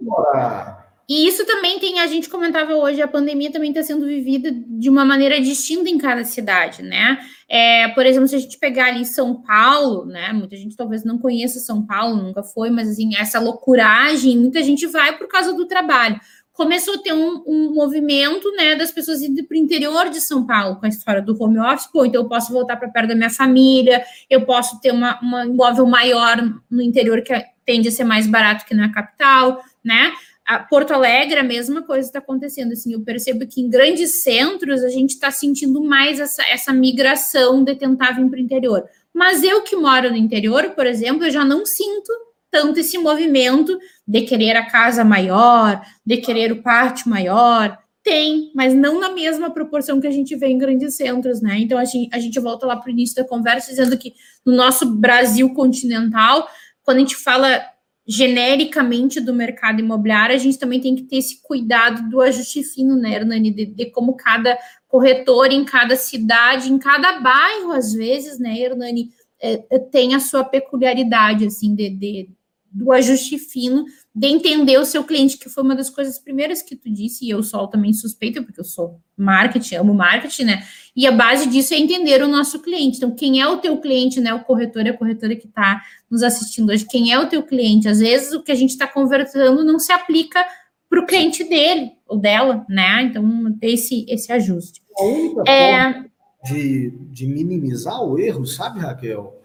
[1.08, 4.88] E isso também tem, a gente comentava hoje, a pandemia também está sendo vivida de
[4.88, 7.18] uma maneira distinta em cada cidade, né?
[7.48, 10.32] É, por exemplo, se a gente pegar ali São Paulo, né?
[10.32, 14.86] Muita gente talvez não conheça São Paulo, nunca foi, mas assim, essa loucuragem, muita gente
[14.86, 16.18] vai por causa do trabalho
[16.62, 20.46] começou a ter um, um movimento né, das pessoas indo para o interior de São
[20.46, 23.16] Paulo com a história do home office, pô, então eu posso voltar para perto da
[23.16, 26.36] minha família, eu posso ter uma, uma imóvel maior
[26.70, 27.34] no interior que
[27.66, 30.12] tende a ser mais barato que na capital, né?
[30.46, 32.72] A Porto Alegre, a mesma coisa está acontecendo.
[32.72, 37.62] Assim, eu percebo que em grandes centros a gente está sentindo mais essa, essa migração
[37.62, 38.84] de tentar vir para o interior.
[39.14, 42.12] Mas eu que moro no interior, por exemplo, eu já não sinto
[42.52, 47.78] tanto esse movimento de querer a casa maior, de querer o pátio maior.
[48.04, 51.58] Tem, mas não na mesma proporção que a gente vê em grandes centros, né?
[51.58, 54.12] Então a gente, a gente volta lá para o início da conversa dizendo que
[54.44, 56.46] no nosso Brasil continental,
[56.82, 57.64] quando a gente fala
[58.06, 62.96] genericamente do mercado imobiliário, a gente também tem que ter esse cuidado do ajuste fino,
[62.96, 68.40] né, Hernani, de, de como cada corretor em cada cidade, em cada bairro, às vezes,
[68.40, 69.10] né, Hernani,
[69.40, 72.28] é, é tem a sua peculiaridade, assim, de, de
[72.72, 76.74] do ajuste fino, de entender o seu cliente, que foi uma das coisas primeiras que
[76.74, 80.66] tu disse, e eu sou também suspeita, porque eu sou marketing, amo marketing, né?
[80.96, 82.96] E a base disso é entender o nosso cliente.
[82.96, 84.32] Então, quem é o teu cliente, né?
[84.32, 87.88] O corretor e a corretora que está nos assistindo hoje, quem é o teu cliente?
[87.88, 90.44] Às vezes o que a gente está conversando não se aplica
[90.88, 93.02] para o cliente dele ou dela, né?
[93.02, 94.82] Então, esse, esse ajuste.
[94.98, 96.04] A única é...
[96.44, 99.38] de, de minimizar o erro, sabe, Raquel?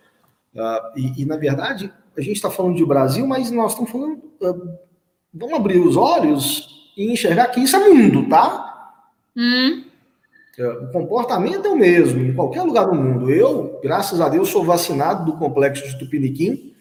[0.53, 4.15] Uh, e, e, na verdade, a gente está falando de Brasil, mas nós estamos falando.
[4.41, 4.77] Uh,
[5.34, 8.91] vamos abrir os olhos e enxergar que isso é mundo, tá?
[9.36, 9.84] Hum.
[10.58, 13.30] É, o comportamento é o mesmo em qualquer lugar do mundo.
[13.30, 16.73] Eu, graças a Deus, sou vacinado do complexo de Tupiniquim.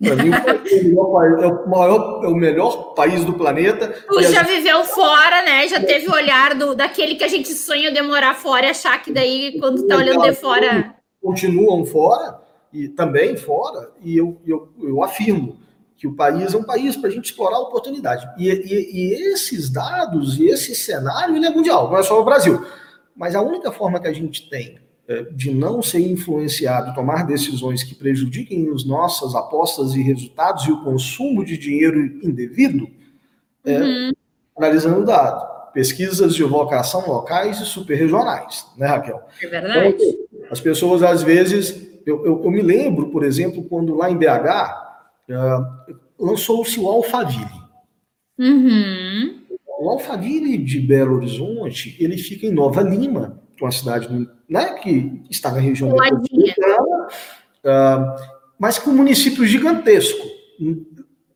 [0.00, 3.88] Para mim, é o, maior, é o melhor país do planeta.
[4.08, 4.56] Tu já gente...
[4.56, 5.66] viveu fora, né?
[5.66, 9.12] Já teve o olhar do, daquele que a gente sonha demorar fora e achar que
[9.12, 10.94] daí, quando tá olhando de fora.
[11.20, 12.38] Continuam fora,
[12.74, 15.60] e também fora, e eu, eu, eu afirmo
[15.96, 18.28] que o país é um país para a gente explorar a oportunidade.
[18.36, 22.24] E, e, e, esses dados e esse cenário ele é mundial, não é só o
[22.24, 22.66] Brasil.
[23.16, 27.84] Mas a única forma que a gente tem é, de não ser influenciado, tomar decisões
[27.84, 32.88] que prejudiquem as nossas apostas e resultados e o consumo de dinheiro indevido
[33.64, 34.12] é uhum.
[34.58, 35.72] analisando o dado.
[35.72, 39.22] Pesquisas de vocação locais e superregionais, né, Raquel?
[39.42, 39.94] É verdade.
[39.94, 44.16] Então, as pessoas, às vezes, eu, eu, eu, me lembro, por exemplo, quando lá em
[44.16, 44.26] BH
[45.30, 47.64] uh, lançou-se o Alphaville.
[48.38, 49.42] Uhum.
[49.78, 54.08] O Alphaville de Belo Horizonte, ele fica em Nova Lima, uma cidade
[54.48, 57.06] né, que está na região metropolitana,
[57.64, 60.26] uh, mas com um município gigantesco.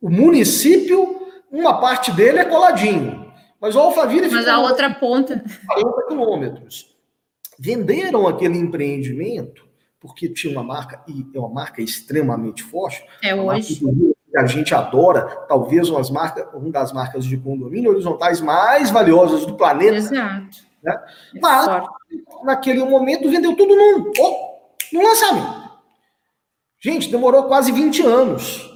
[0.01, 6.07] O município, uma parte dele é coladinho, mas o Alphaville mas a outra ponta 40
[6.07, 6.95] quilômetros.
[7.59, 9.68] Venderam aquele empreendimento
[9.99, 13.03] porque tinha uma marca e é uma marca extremamente forte.
[13.21, 13.81] É hoje
[14.35, 19.55] a gente adora, talvez umas marcas, uma das marcas de condomínio horizontais mais valiosas do
[19.55, 19.95] planeta.
[19.95, 20.57] Exato.
[20.83, 20.93] Né?
[21.35, 21.89] É Mas, forte.
[22.43, 24.59] naquele momento, vendeu tudo num, oh,
[24.93, 25.69] num lançamento.
[26.79, 28.69] Gente, demorou quase 20 anos.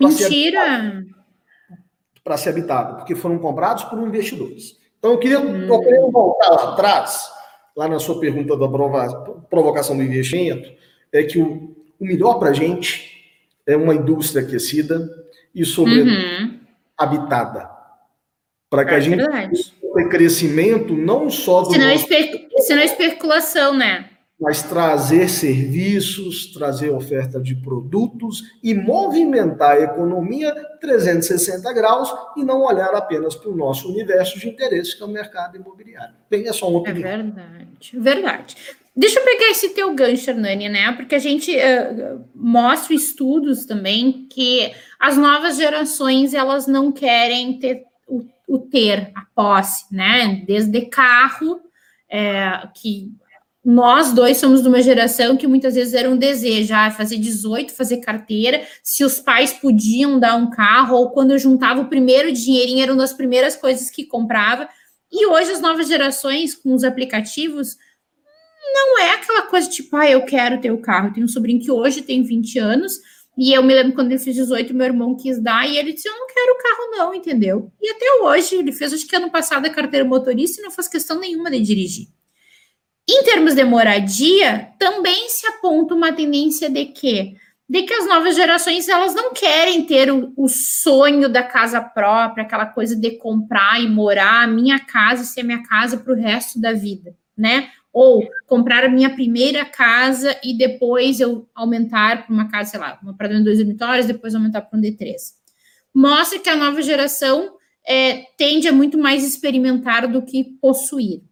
[0.00, 1.04] Mentira!
[2.24, 4.78] Para ser habitado, porque foram comprados por investidores.
[4.98, 5.66] Então, eu queria, hum.
[5.66, 7.30] eu queria voltar lá atrás,
[7.76, 8.68] lá na sua pergunta da
[9.50, 10.72] provocação do investimento,
[11.12, 13.16] é que o, o melhor para a gente
[13.66, 15.08] é uma indústria aquecida
[15.54, 16.60] e, sobretudo, uhum.
[16.96, 17.70] habitada.
[18.70, 19.24] Para que é a gente
[19.94, 21.72] tenha crescimento não só do.
[21.72, 22.12] Se não, nosso...
[22.12, 22.48] espe...
[22.58, 24.10] Se não especulação, né?
[24.38, 32.60] Mas trazer serviços, trazer oferta de produtos e movimentar a economia 360 graus e não
[32.62, 36.14] olhar apenas para o nosso universo de interesse, que é o mercado imobiliário.
[36.28, 37.08] Bem, é só uma é opinião.
[37.08, 38.56] É verdade, verdade.
[38.94, 40.90] Deixa eu pegar esse teu gancho, Hernani, né?
[40.92, 47.84] Porque a gente uh, mostra estudos também que as novas gerações elas não querem ter
[48.06, 50.42] o, o ter, a posse, né?
[50.46, 51.60] Desde carro,
[52.08, 53.12] é, que
[53.68, 57.72] nós dois somos de uma geração que muitas vezes era um desejo, ah, fazer 18,
[57.72, 62.30] fazer carteira, se os pais podiam dar um carro, ou quando eu juntava o primeiro
[62.30, 64.68] dinheirinho, eram das primeiras coisas que comprava.
[65.10, 67.76] E hoje as novas gerações, com os aplicativos,
[68.72, 71.12] não é aquela coisa tipo, ah, eu quero ter o carro.
[71.12, 73.00] Tem um sobrinho que hoje tem 20 anos,
[73.36, 76.08] e eu me lembro quando ele fez 18, meu irmão quis dar, e ele disse:
[76.08, 77.72] Eu não quero o carro, não, entendeu?
[77.82, 80.86] E até hoje, ele fez, acho que ano passado, a carteira motorista e não faz
[80.86, 82.15] questão nenhuma de dirigir.
[83.08, 87.36] Em termos de moradia, também se aponta uma tendência de que
[87.68, 92.44] de que as novas gerações elas não querem ter o, o sonho da casa própria,
[92.44, 96.16] aquela coisa de comprar e morar a minha casa e ser minha casa para o
[96.16, 97.70] resto da vida, né?
[97.96, 102.98] ou comprar a minha primeira casa e depois eu aumentar para uma casa, sei lá,
[103.02, 105.14] uma apartamento de dois dormitórios, depois aumentar para um D3.
[105.94, 107.54] Mostra que a nova geração
[107.88, 111.22] é, tende a muito mais experimentar do que possuir.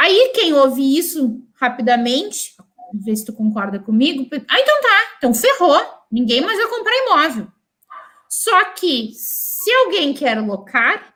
[0.00, 2.54] Aí, quem ouve isso rapidamente,
[2.94, 5.78] vê se tu concorda comigo, ah, então tá, então ferrou,
[6.10, 7.48] ninguém mais vai comprar imóvel.
[8.26, 11.12] Só que, se alguém quer locar,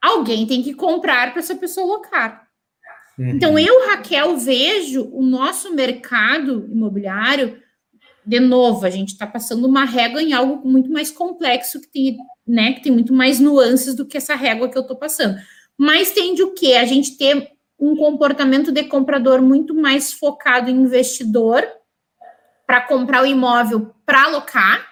[0.00, 2.48] alguém tem que comprar para essa pessoa locar.
[3.18, 3.28] Uhum.
[3.28, 7.60] Então, eu, Raquel, vejo o nosso mercado imobiliário,
[8.24, 12.16] de novo, a gente está passando uma régua em algo muito mais complexo, que tem,
[12.46, 15.36] né, que tem muito mais nuances do que essa régua que eu estou passando.
[15.76, 16.72] Mas tende o quê?
[16.74, 17.52] A gente ter
[17.82, 21.66] um comportamento de comprador muito mais focado em investidor
[22.64, 24.86] para comprar o imóvel para alocar,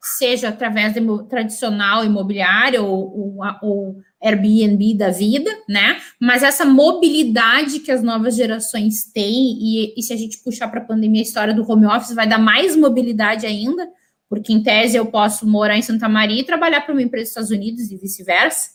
[0.00, 6.00] seja através do tradicional imobiliário ou, ou, ou Airbnb da vida, né?
[6.20, 10.80] Mas essa mobilidade que as novas gerações têm, e, e se a gente puxar para
[10.80, 13.88] a pandemia a história do home office, vai dar mais mobilidade ainda,
[14.30, 17.30] porque em tese eu posso morar em Santa Maria e trabalhar para uma empresa dos
[17.30, 18.70] Estados Unidos e vice-versa,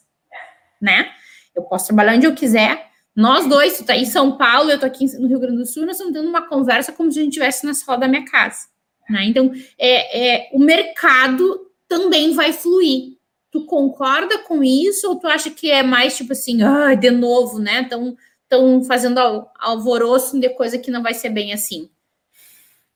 [0.81, 1.09] né?
[1.55, 2.90] Eu posso trabalhar onde eu quiser.
[3.21, 5.85] Nós dois, tu tá em São Paulo, eu tô aqui no Rio Grande do Sul,
[5.85, 8.65] nós estamos tendo uma conversa como se a gente estivesse na sala da minha casa,
[9.07, 9.25] né?
[9.25, 13.17] Então, é, é, o mercado também vai fluir.
[13.51, 17.59] Tu concorda com isso ou tu acha que é mais tipo assim, ah, de novo,
[17.59, 17.83] né?
[17.83, 18.17] Estão
[18.49, 19.19] tão fazendo
[19.59, 21.91] alvoroço de coisa que não vai ser bem assim?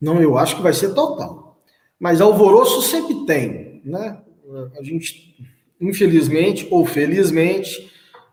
[0.02, 1.62] Não, eu acho que vai ser total.
[2.00, 4.18] Mas alvoroço sempre tem, né?
[4.76, 5.36] A gente,
[5.80, 7.92] infelizmente ou felizmente,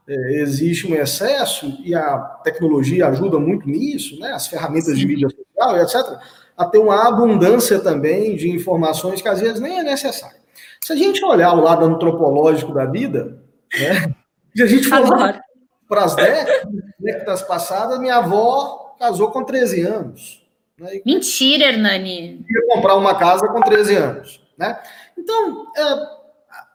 [0.09, 4.33] é, existe um excesso, e a tecnologia ajuda muito nisso, né?
[4.33, 6.19] as ferramentas de mídia social, etc.,
[6.57, 10.41] a ter uma abundância também de informações que às vezes nem é necessária.
[10.81, 13.39] Se a gente olhar o lado antropológico da vida,
[13.73, 14.15] né?
[14.55, 15.41] se a gente for
[15.89, 20.43] para as décadas passadas, minha avó casou com 13 anos.
[20.79, 21.01] Né?
[21.05, 22.45] Mentira, Hernani.
[22.51, 24.41] Ia comprar uma casa com 13 anos.
[24.59, 24.79] Né?
[25.17, 26.23] Então, é,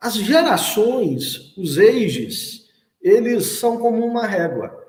[0.02, 2.66] as gerações, os ages,
[3.08, 4.86] eles são como uma régua.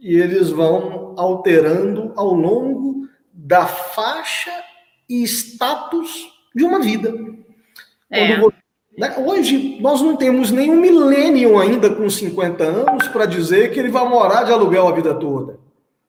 [0.00, 4.52] E eles vão alterando ao longo da faixa
[5.08, 7.14] e status de uma vida.
[8.10, 8.36] É.
[8.36, 8.56] Você,
[8.98, 13.90] né, hoje, nós não temos nenhum milênio ainda com 50 anos para dizer que ele
[13.90, 15.58] vai morar de aluguel a vida toda.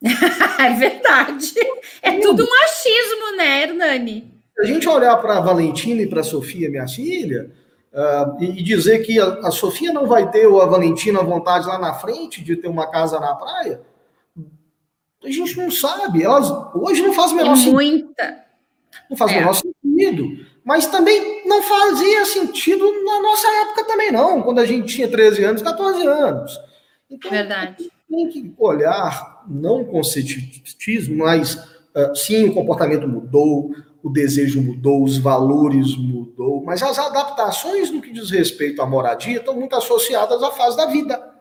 [0.60, 1.54] é verdade.
[2.02, 4.32] É tudo machismo, né, Hernani?
[4.54, 7.50] Se a gente olhar para a Valentina e para a Sofia, minha filha,
[7.96, 11.78] uh, e dizer que a, a, Sofia não vai ter ou a Valentina vontade lá
[11.78, 13.80] na frente de ter uma casa na praia,
[15.24, 16.22] a gente não sabe.
[16.22, 17.74] Elas hoje não faz o menor é sentido.
[17.74, 18.44] Muita.
[19.10, 19.38] Não faz o é.
[19.38, 20.46] menor sentido.
[20.62, 25.44] Mas também não fazia sentido na nossa época também, não, quando a gente tinha 13
[25.44, 26.60] anos, 14 anos.
[27.08, 27.88] Então, Verdade.
[28.10, 33.72] Tem que olhar, não com ceticismo, mas uh, sim, o comportamento mudou,
[34.06, 39.38] o desejo mudou, os valores mudou, mas as adaptações no que diz respeito à moradia
[39.38, 41.34] estão muito associadas à fase da vida.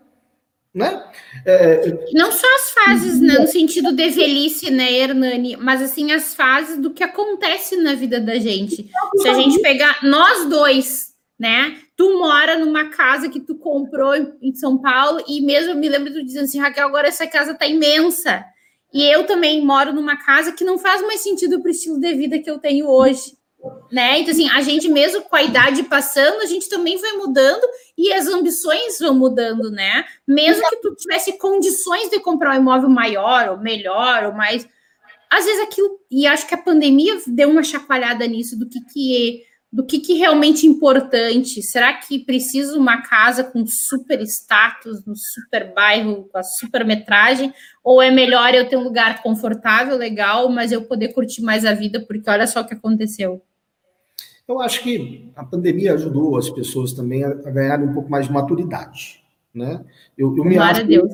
[0.74, 1.04] Né?
[1.46, 2.06] É...
[2.12, 6.82] Não só as fases né, no sentido de velhice, né, Hernani, mas assim as fases
[6.82, 8.90] do que acontece na vida da gente.
[9.18, 11.78] Se a gente pegar nós dois, né?
[11.96, 16.12] Tu mora numa casa que tu comprou em São Paulo e mesmo eu me lembro
[16.12, 18.44] tu dizendo assim, Raquel, agora essa casa tá imensa.
[18.96, 22.14] E eu também moro numa casa que não faz mais sentido para o estilo de
[22.14, 23.38] vida que eu tenho hoje.
[23.92, 24.20] Né?
[24.20, 27.68] Então, assim, a gente mesmo com a idade passando, a gente também vai mudando
[27.98, 30.06] e as ambições vão mudando, né?
[30.26, 34.66] Mesmo que tu tivesse condições de comprar um imóvel maior, ou melhor, ou mais.
[35.30, 36.00] Às vezes aquilo.
[36.10, 39.44] E acho que a pandemia deu uma chacoalhada nisso do que, que
[39.76, 41.62] do que, que realmente é importante.
[41.62, 47.54] Será que precisa uma casa com super status, no super bairro, com a super metragem?
[47.84, 51.74] Ou é melhor eu ter um lugar confortável, legal, mas eu poder curtir mais a
[51.74, 53.42] vida, porque olha só o que aconteceu.
[54.48, 58.28] Eu acho que a pandemia ajudou as pessoas também a, a ganharem um pouco mais
[58.28, 59.22] de maturidade.
[59.54, 59.84] Né?
[60.18, 61.12] Eu, eu me acho a Deus.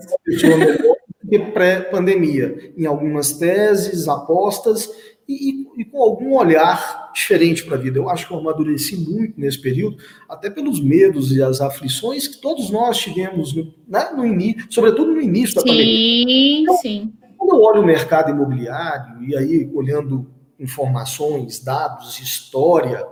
[1.27, 4.87] que pré-pandemia, em algumas teses, apostas,
[5.27, 7.97] e, e, com algum olhar diferente para a vida.
[7.97, 9.97] Eu acho que eu amadureci muito nesse período,
[10.27, 15.13] até pelos medos e as aflições que todos nós tivemos no, né, no início, sobretudo
[15.13, 16.61] no início da sim, pandemia.
[16.61, 17.13] Então, sim.
[17.37, 23.05] Quando eu olho o mercado imobiliário, e aí olhando informações, dados, história,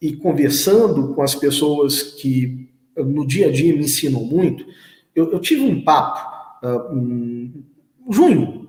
[0.00, 4.64] e conversando com as pessoas que no dia a dia me ensinam muito,
[5.14, 7.64] eu, eu tive um papo, uh, um,
[8.10, 8.68] junho,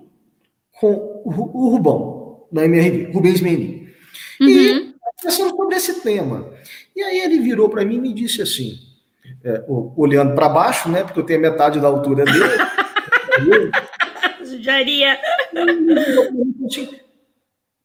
[0.79, 2.20] com o, o Rubão,
[2.51, 3.87] da MRV, Rubens Menin.
[4.39, 4.47] Uhum.
[4.47, 6.51] E conversando sobre esse tema.
[6.95, 8.79] E aí ele virou para mim e me disse assim,
[9.43, 13.71] é, olhando para baixo, né, porque eu tenho metade da altura dele.
[14.43, 15.17] Judiaria.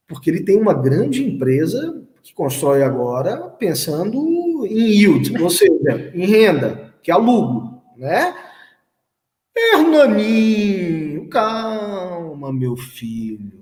[0.07, 6.25] porque ele tem uma grande empresa que constrói agora pensando em yield, ou seja, em
[6.25, 8.35] renda, que é alugo, né?
[9.55, 13.56] Hernaninho, calma, meu filho.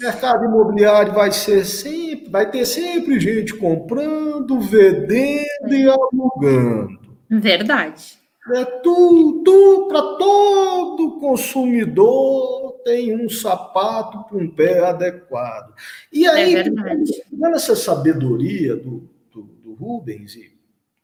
[0.00, 6.98] Mercado imobiliário vai ser sempre, vai ter sempre gente comprando, vendendo e alugando.
[7.28, 8.18] Verdade.
[8.54, 15.74] É tudo para todo consumidor tem um sapato para um pé adequado.
[16.10, 20.58] E é aí, é vendo essa sabedoria do, do, do Rubens, e,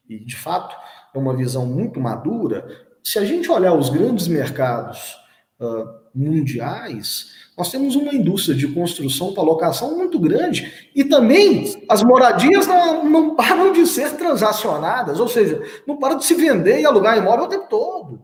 [0.09, 0.75] e de fato
[1.15, 2.67] é uma visão muito madura,
[3.03, 5.15] se a gente olhar os grandes mercados
[5.61, 12.03] uh, mundiais, nós temos uma indústria de construção para locação muito grande e também as
[12.03, 16.87] moradias não, não param de ser transacionadas, ou seja, não param de se vender e
[16.87, 18.21] alugar imóvel o tempo todo.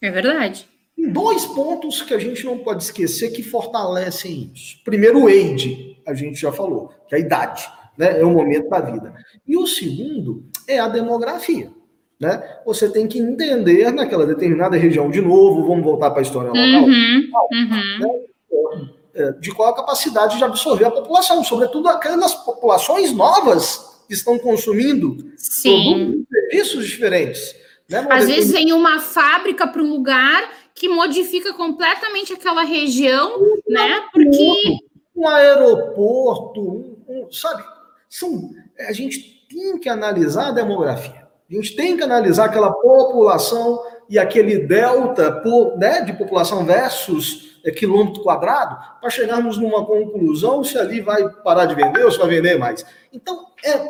[0.00, 0.68] É verdade.
[0.96, 4.76] Tem dois pontos que a gente não pode esquecer que fortalecem isso.
[4.84, 7.68] Primeiro, o age, a gente já falou, que é a idade,
[7.98, 8.20] né?
[8.20, 9.14] é o momento da vida.
[9.46, 11.70] E o segundo é a demografia.
[12.20, 12.40] Né?
[12.66, 16.84] Você tem que entender naquela determinada região, de novo, vamos voltar para a história local,
[16.84, 17.98] uhum, uhum.
[17.98, 18.29] Né?
[19.12, 24.38] É, de qual a capacidade de absorver a população, sobretudo aquelas populações novas que estão
[24.38, 26.24] consumindo Sim.
[26.30, 27.56] serviços diferentes.
[27.88, 28.06] Né?
[28.08, 34.04] Às vezes vem uma fábrica para um lugar que modifica completamente aquela região, um né?
[34.12, 34.78] Porque
[35.16, 37.64] um aeroporto, um, um, sabe?
[38.08, 41.28] São, a gente tem que analisar a demografia.
[41.50, 47.49] A gente tem que analisar aquela população e aquele delta por, né, de população versus
[47.49, 52.18] é, quilômetro quadrado, para chegarmos numa conclusão se ali vai parar de vender ou se
[52.18, 52.84] vai vender mais.
[53.12, 53.84] Então, é,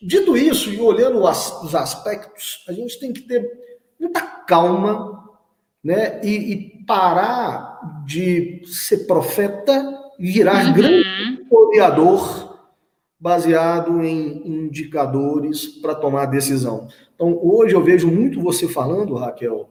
[0.00, 3.50] dito isso, e olhando os aspectos, a gente tem que ter
[3.98, 5.28] muita calma
[5.82, 10.72] né, e, e parar de ser profeta e virar uhum.
[10.72, 12.58] grande historiador
[13.20, 16.88] baseado em indicadores para tomar decisão.
[17.14, 19.68] Então, hoje eu vejo muito você falando, Raquel,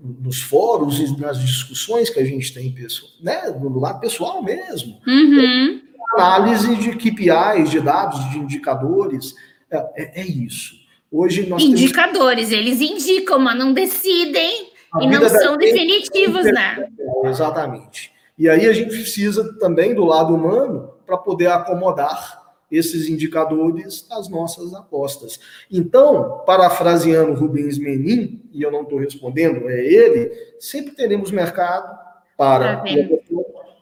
[0.00, 2.74] nos fóruns e nas discussões que a gente tem
[3.20, 4.98] né, no lado pessoal mesmo.
[5.06, 5.80] Uhum.
[6.14, 9.34] Análise de KPIs, de dados, de indicadores.
[9.70, 10.74] É, é, é isso.
[11.10, 12.66] Hoje nós Indicadores, temos...
[12.66, 16.88] eles indicam, mas não decidem a e não são definitivos, né?
[17.24, 18.10] Exatamente.
[18.38, 22.41] E aí a gente precisa também do lado humano para poder acomodar
[22.72, 25.38] esses indicadores às nossas apostas.
[25.70, 31.96] Então, parafraseando Rubens Menin, e eu não estou respondendo, é ele, sempre teremos mercado
[32.36, 32.82] para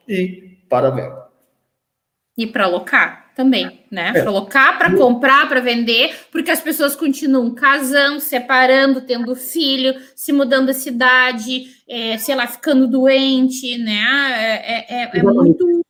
[0.08, 1.30] e para venda.
[2.36, 4.08] E para alocar também, né?
[4.08, 4.12] É.
[4.12, 10.32] Para alocar, para comprar, para vender, porque as pessoas continuam casando, separando, tendo filho, se
[10.32, 14.02] mudando de cidade, é, sei lá, ficando doente, né?
[14.34, 15.80] É, é, é, é muito.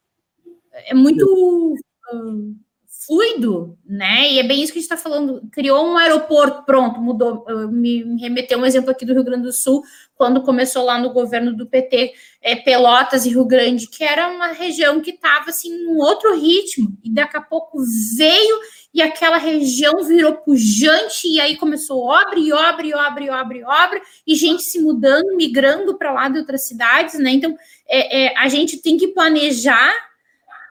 [0.87, 1.75] É muito
[3.07, 4.31] fluido, né?
[4.31, 5.49] E é bem isso que a gente está falando.
[5.51, 7.45] Criou um aeroporto, pronto, mudou.
[7.71, 9.83] Me, me remeteu um exemplo aqui do Rio Grande do Sul,
[10.15, 14.49] quando começou lá no governo do PT, é, Pelotas e Rio Grande, que era uma
[14.49, 17.79] região que estava assim num outro ritmo, e daqui a pouco
[18.17, 18.59] veio
[18.93, 23.57] e aquela região virou pujante, e aí começou obra, e obra, e obra, e obra,
[23.57, 27.31] e obra, e gente se mudando, migrando para lá de outras cidades, né?
[27.31, 27.57] Então,
[27.89, 29.93] é, é, a gente tem que planejar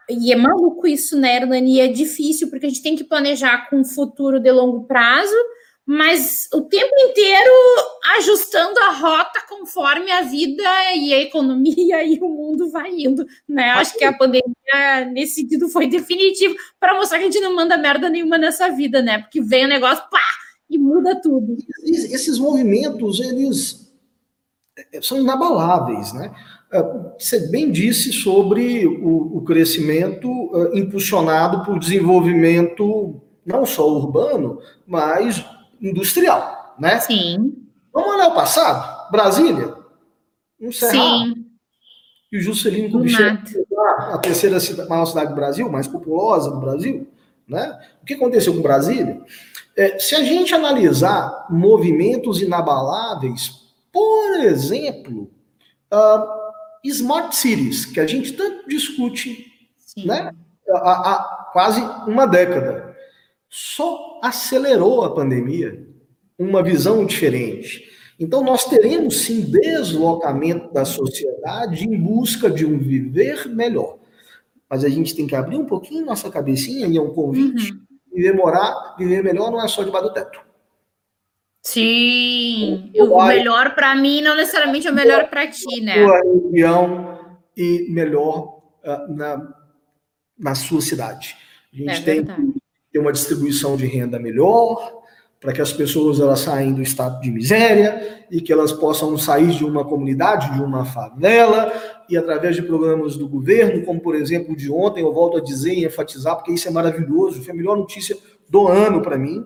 [0.09, 1.75] e é maluco isso, né, Hernani?
[1.75, 5.35] E é difícil, porque a gente tem que planejar com um futuro de longo prazo,
[5.85, 7.51] mas o tempo inteiro
[8.17, 10.63] ajustando a rota conforme a vida
[10.95, 13.71] e a economia e o mundo vai indo, né?
[13.71, 17.77] Acho que a pandemia, nesse sentido, foi definitivo para mostrar que a gente não manda
[17.77, 19.19] merda nenhuma nessa vida, né?
[19.19, 20.21] Porque vem o negócio, pá,
[20.69, 21.57] e muda tudo.
[21.83, 23.91] Esses movimentos, eles
[24.91, 26.31] é, são inabaláveis, né?
[26.71, 26.83] É,
[27.17, 35.43] você bem disse sobre o, o crescimento uh, impulsionado por desenvolvimento não só urbano, mas
[35.81, 36.99] industrial, né?
[36.99, 37.55] Sim.
[37.91, 39.11] Vamos olhar o passado?
[39.11, 39.73] Brasília,
[40.61, 41.33] um cerrado.
[41.33, 41.45] Sim.
[42.31, 43.65] E o Juscelino Kubitschek,
[44.11, 44.57] a terceira
[44.87, 47.07] maior cidade do Brasil, mais populosa do Brasil,
[47.47, 47.79] né?
[48.03, 49.19] O que aconteceu com Brasília?
[49.75, 55.31] É, se a gente analisar movimentos inabaláveis, por exemplo,
[55.91, 56.38] uh,
[56.83, 59.45] smart cities, que a gente tanto discute
[60.05, 60.31] né,
[60.69, 62.95] há, há quase uma década,
[63.49, 65.87] só acelerou a pandemia
[66.37, 67.89] uma visão diferente.
[68.19, 73.97] Então, nós teremos sim deslocamento da sociedade em busca de um viver melhor.
[74.69, 77.71] Mas a gente tem que abrir um pouquinho nossa cabecinha e é um convite.
[77.71, 77.79] Uhum.
[78.13, 80.48] Viver, morar, viver melhor não é só debaixo do teto.
[81.61, 86.05] Sim, o melhor para mim não necessariamente é o melhor para ti, né?
[86.05, 87.19] Sua região
[87.55, 89.53] e melhor uh, na,
[90.37, 91.35] na sua cidade.
[91.73, 92.53] A gente é tem que
[92.91, 94.99] ter uma distribuição de renda melhor,
[95.39, 99.51] para que as pessoas elas saem do estado de miséria e que elas possam sair
[99.51, 101.71] de uma comunidade, de uma favela,
[102.09, 105.73] e através de programas do governo, como por exemplo de ontem, eu volto a dizer
[105.73, 108.17] e enfatizar, porque isso é maravilhoso, foi a melhor notícia
[108.49, 109.45] do ano para mim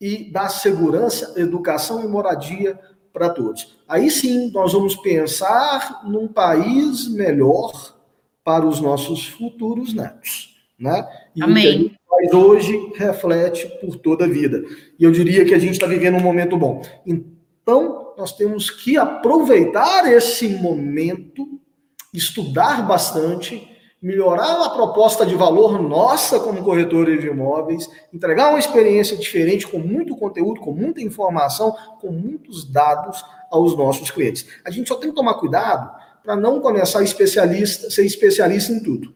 [0.00, 2.78] e dar segurança, educação e moradia
[3.12, 3.76] para todos.
[3.88, 7.94] Aí sim, nós vamos pensar num país melhor
[8.44, 10.54] para os nossos futuros netos.
[10.78, 11.06] Né?
[11.34, 11.96] E Amém.
[12.08, 14.62] faz hoje reflete por toda a vida.
[14.98, 16.82] E eu diria que a gente está vivendo um momento bom.
[17.06, 21.58] Então, nós temos que aproveitar esse momento,
[22.12, 29.16] estudar bastante melhorar a proposta de valor nossa como corretora de imóveis, entregar uma experiência
[29.16, 34.46] diferente, com muito conteúdo, com muita informação, com muitos dados aos nossos clientes.
[34.64, 35.90] A gente só tem que tomar cuidado
[36.22, 39.14] para não começar especialista, ser especialista em tudo.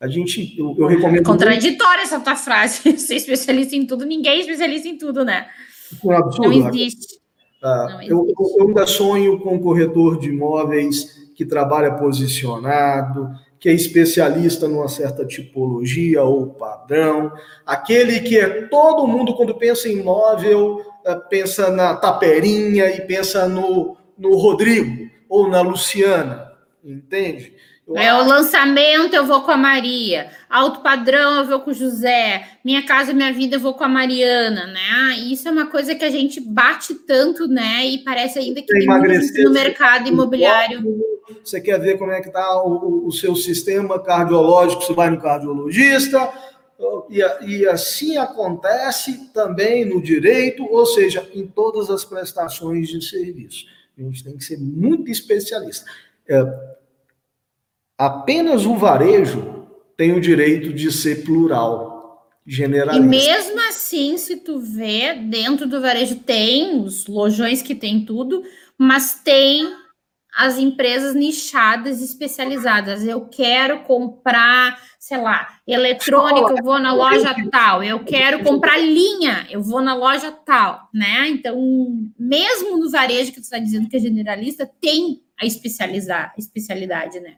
[0.00, 1.24] A gente, eu, eu recomendo.
[1.24, 2.92] Contraditória essa tua frase.
[2.98, 5.46] ser especialista em tudo, ninguém é especialista em tudo, né?
[5.92, 7.18] É um absurdo, não existe.
[7.62, 8.12] Ah, não existe.
[8.12, 8.26] Eu,
[8.58, 14.88] eu ainda sonho com um corretor de imóveis que trabalha posicionado, que é especialista numa
[14.88, 17.32] certa tipologia ou padrão,
[17.64, 23.48] aquele que é todo mundo, quando pensa em imóvel, eh, pensa na Taperinha e pensa
[23.48, 26.52] no, no Rodrigo ou na Luciana,
[26.84, 27.54] entende?
[27.94, 30.28] É o lançamento, eu vou com a Maria.
[30.50, 32.44] Alto padrão, eu vou com o José.
[32.64, 35.16] Minha casa, minha vida, eu vou com a Mariana, né?
[35.18, 37.86] Isso é uma coisa que a gente bate tanto, né?
[37.86, 40.82] E parece ainda que tem muito no mercado imobiliário.
[41.44, 45.20] Você quer ver como é que está o, o, seu sistema cardiológico, você vai no
[45.20, 46.28] cardiologista,
[47.08, 53.64] e, e assim acontece também no direito, ou seja, em todas as prestações de serviço.
[53.96, 55.84] A gente tem que ser muito especialista.
[56.28, 56.75] É,
[57.98, 59.66] apenas o varejo
[59.96, 61.96] tem o direito de ser plural,
[62.46, 63.04] generalista.
[63.04, 68.44] E mesmo assim, se tu vê, dentro do varejo tem os lojões que tem tudo,
[68.78, 69.74] mas tem
[70.36, 73.02] as empresas nichadas especializadas.
[73.06, 77.82] Eu quero comprar, sei lá, eletrônica, eu vou na loja tal.
[77.82, 81.26] Eu quero comprar linha, eu vou na loja tal, né?
[81.28, 81.58] Então,
[82.18, 87.36] mesmo no varejo que tu está dizendo que é generalista, tem a especializar, especialidade, né?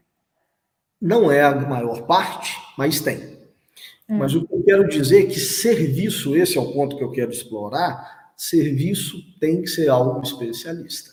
[1.00, 3.16] Não é a maior parte, mas tem.
[4.08, 4.14] É.
[4.14, 7.10] Mas o que eu quero dizer é que serviço, esse é o ponto que eu
[7.10, 11.10] quero explorar, serviço tem que ser algo especialista.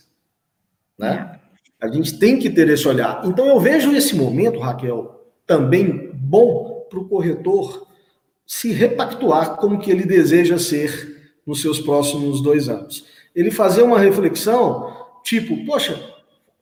[0.98, 1.40] Né?
[1.82, 1.86] É.
[1.86, 3.22] A gente tem que ter esse olhar.
[3.26, 7.86] Então eu vejo esse momento, Raquel, também bom para o corretor
[8.46, 13.06] se repactuar como que ele deseja ser nos seus próximos dois anos.
[13.36, 16.00] Ele fazer uma reflexão, tipo, poxa,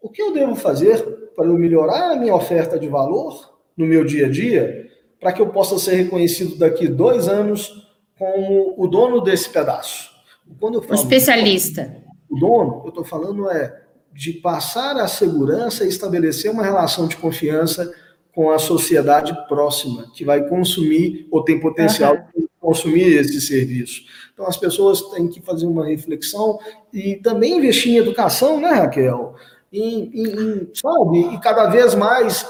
[0.01, 4.03] o que eu devo fazer para eu melhorar a minha oferta de valor no meu
[4.03, 4.87] dia a dia,
[5.19, 10.11] para que eu possa ser reconhecido daqui dois anos como o dono desse pedaço?
[10.59, 12.03] Quando eu falo, o especialista.
[12.29, 13.81] O dono, eu estou falando é
[14.13, 17.91] de passar a segurança e estabelecer uma relação de confiança
[18.33, 22.41] com a sociedade próxima, que vai consumir ou tem potencial uhum.
[22.41, 24.01] de consumir esse serviço.
[24.33, 26.59] Então, as pessoas têm que fazer uma reflexão
[26.91, 29.35] e também investir em educação, né, Raquel?
[29.73, 31.33] Em, em, sabe?
[31.33, 32.43] E cada vez mais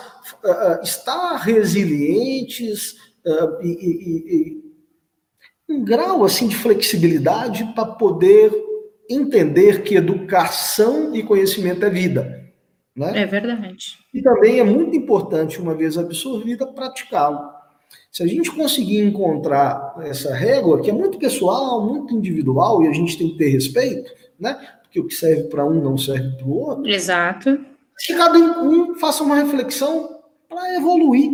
[0.43, 4.63] uh, estar resilientes uh, e, e, e
[5.69, 8.51] um grau assim de flexibilidade para poder
[9.09, 12.43] entender que educação e conhecimento é vida.
[12.95, 13.21] Né?
[13.21, 13.97] É verdade.
[14.13, 17.39] E também é muito importante, uma vez absorvida, praticá-lo.
[18.11, 22.93] Se a gente conseguir encontrar essa régua, que é muito pessoal, muito individual, e a
[22.93, 24.59] gente tem que ter respeito, né?
[24.93, 26.87] Porque o que serve para um não serve para o outro.
[26.87, 27.65] Exato.
[27.97, 31.31] Que cada um faça uma reflexão para evoluir,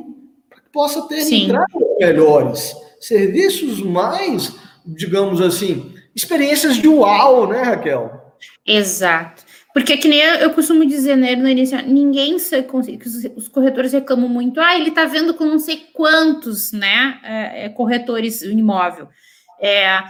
[0.49, 1.67] para que possa ter entradas
[1.99, 4.55] melhores, serviços mais,
[4.85, 8.33] digamos assim, experiências de uau, né, Raquel?
[8.65, 9.43] Exato.
[9.73, 12.37] Porque que nem eu costumo dizer, né, no início, ninguém
[13.35, 18.41] os corretores reclamam muito, ah, ele tá vendo com não sei quantos, né, é, corretores
[18.41, 19.09] imóvel.
[19.59, 20.01] É,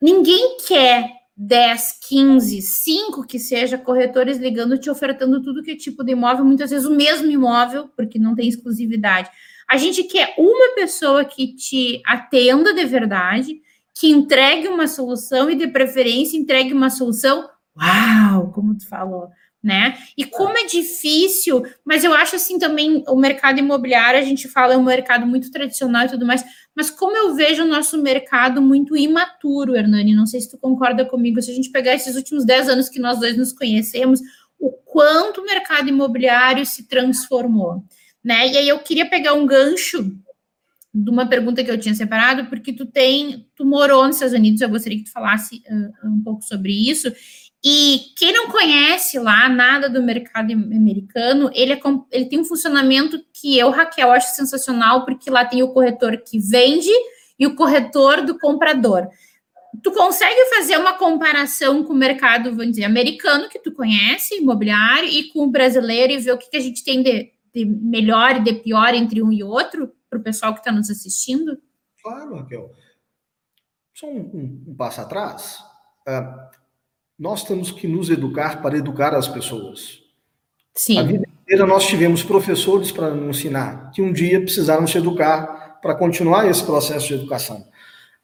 [0.00, 6.04] ninguém quer 10, 15, 5 que seja corretores ligando, te ofertando tudo que é tipo
[6.04, 9.30] de imóvel, muitas vezes o mesmo imóvel, porque não tem exclusividade.
[9.68, 13.60] A gente quer uma pessoa que te atenda de verdade,
[13.94, 17.48] que entregue uma solução e, de preferência, entregue uma solução.
[17.76, 19.28] Uau, como tu falou,
[19.64, 19.96] né?
[20.14, 24.74] E como é difícil, mas eu acho assim também o mercado imobiliário, a gente fala
[24.74, 26.44] é um mercado muito tradicional e tudo mais,
[26.76, 31.06] mas como eu vejo o nosso mercado muito imaturo, Hernani, não sei se tu concorda
[31.06, 34.20] comigo, se a gente pegar esses últimos 10 anos que nós dois nos conhecemos,
[34.58, 37.82] o quanto o mercado imobiliário se transformou,
[38.22, 38.48] né?
[38.48, 40.14] E aí eu queria pegar um gancho
[40.94, 44.60] de uma pergunta que eu tinha separado, porque tu tem, tu morou nos Estados Unidos,
[44.60, 47.10] eu gostaria que tu falasse uh, um pouco sobre isso.
[47.64, 53.24] E quem não conhece lá nada do mercado americano, ele, é, ele tem um funcionamento
[53.32, 56.92] que eu, Raquel, acho sensacional, porque lá tem o corretor que vende
[57.38, 59.08] e o corretor do comprador.
[59.82, 65.08] Tu consegue fazer uma comparação com o mercado, vamos dizer, americano, que tu conhece, imobiliário,
[65.08, 68.36] e com o brasileiro, e ver o que, que a gente tem de, de melhor
[68.36, 69.90] e de pior entre um e outro?
[70.14, 71.60] para o pessoal que está nos assistindo?
[72.02, 72.72] Claro, Raquel.
[73.92, 75.58] Só um, um, um passo atrás.
[76.06, 76.53] Uh,
[77.18, 80.00] nós temos que nos educar para educar as pessoas.
[80.74, 80.98] Sim.
[80.98, 85.78] A vida inteira nós tivemos professores para nos ensinar, que um dia precisaram se educar
[85.80, 87.64] para continuar esse processo de educação.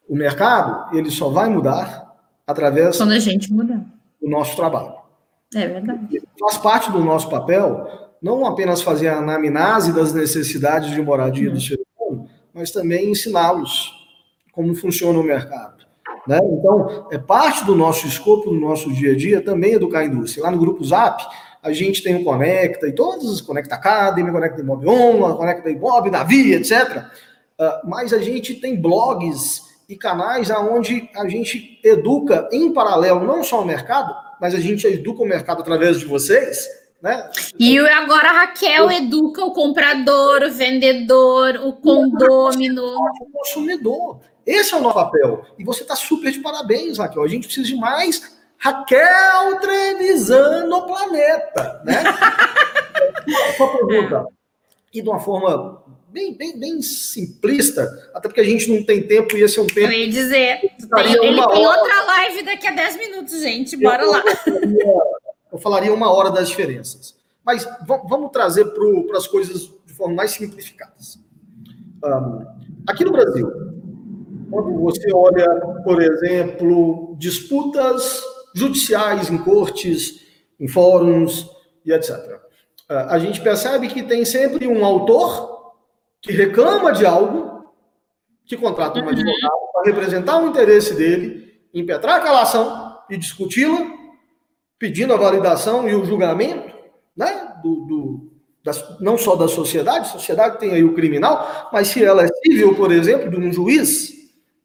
[0.09, 2.11] O mercado, ele só vai mudar
[2.45, 2.97] através...
[2.97, 3.51] Quando a gente.
[3.51, 4.95] Do nosso trabalho.
[5.55, 6.21] É verdade.
[6.39, 7.87] Faz parte do nosso papel
[8.21, 11.55] não apenas fazer a anamnese das necessidades de moradia uhum.
[11.55, 13.91] do ser humano, mas também ensiná-los
[14.51, 15.80] como funciona o mercado.
[16.27, 16.39] Né?
[16.43, 20.43] Então, é parte do nosso escopo, do nosso dia a dia, também educar a indústria.
[20.43, 21.23] Lá no grupo Zap,
[21.61, 26.09] a gente tem o Conecta e todos os Conecta Academy, Conecta Imob On, Conecta Imob,
[26.09, 27.05] Davi, etc.
[27.59, 33.43] Uh, mas a gente tem blogs e canais aonde a gente educa em paralelo não
[33.43, 36.67] só o mercado, mas a gente educa o mercado através de vocês,
[37.01, 37.29] Né?
[37.59, 42.95] E agora a Raquel educa o comprador, o vendedor, o condômino.
[42.95, 44.19] O consumidor.
[44.45, 45.45] Esse é o nosso papel.
[45.57, 47.23] E você está super de parabéns, Raquel.
[47.23, 51.81] A gente precisa de mais Raquel Trevisan no planeta.
[51.83, 52.03] Né?
[53.59, 54.27] Uma pergunta.
[54.93, 59.37] E de uma forma bem, bem, bem simplista, até porque a gente não tem tempo
[59.37, 59.91] e esse é um tempo.
[59.91, 63.77] Eu ia dizer, tem, ele tem hora, outra live daqui a 10 minutos, gente.
[63.77, 64.23] Bora eu, lá.
[65.51, 67.15] Eu falaria uma hora das diferenças.
[67.43, 71.17] Mas vamos trazer para as coisas de forma mais simplificadas.
[72.03, 72.45] Um,
[72.87, 73.49] aqui no Brasil,
[74.51, 75.47] quando você olha,
[75.83, 78.21] por exemplo, disputas
[78.53, 80.21] judiciais em cortes,
[80.59, 81.49] em fóruns
[81.85, 82.41] e etc.,
[82.89, 85.71] a gente percebe que tem sempre um autor
[86.21, 87.71] que reclama de algo,
[88.45, 89.09] que contrata um uhum.
[89.09, 93.87] advogado para representar o interesse dele, impetrar aquela ação e discuti-la,
[94.77, 96.75] pedindo a validação e o julgamento,
[97.15, 98.31] né, do, do
[98.99, 102.75] não só da sociedade, a sociedade tem aí o criminal, mas se ela é civil,
[102.75, 104.20] por exemplo, de um juiz,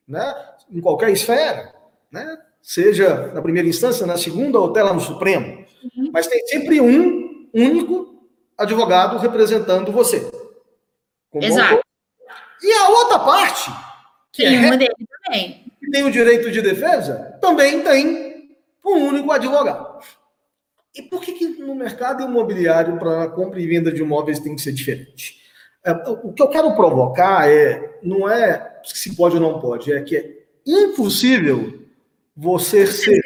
[0.06, 0.34] né,
[0.70, 1.74] em qualquer esfera,
[2.10, 5.64] né, seja na primeira instância, na segunda ou até lá no Supremo,
[5.96, 6.10] uhum.
[6.12, 8.24] mas tem sempre um único
[8.56, 10.28] advogado representando você.
[11.34, 11.80] Exato.
[12.62, 13.70] E a outra parte,
[14.32, 14.94] que é uma dele
[15.24, 15.64] também.
[15.78, 18.50] que tem o direito de defesa, também tem
[18.84, 20.00] um único advogado.
[20.94, 24.56] E por que, que no mercado imobiliário, para a compra e venda de imóveis, tem
[24.56, 25.45] que ser diferente?
[25.86, 30.02] É, o que eu quero provocar é, não é se pode ou não pode, é
[30.02, 31.80] que é impossível
[32.36, 33.20] você ser.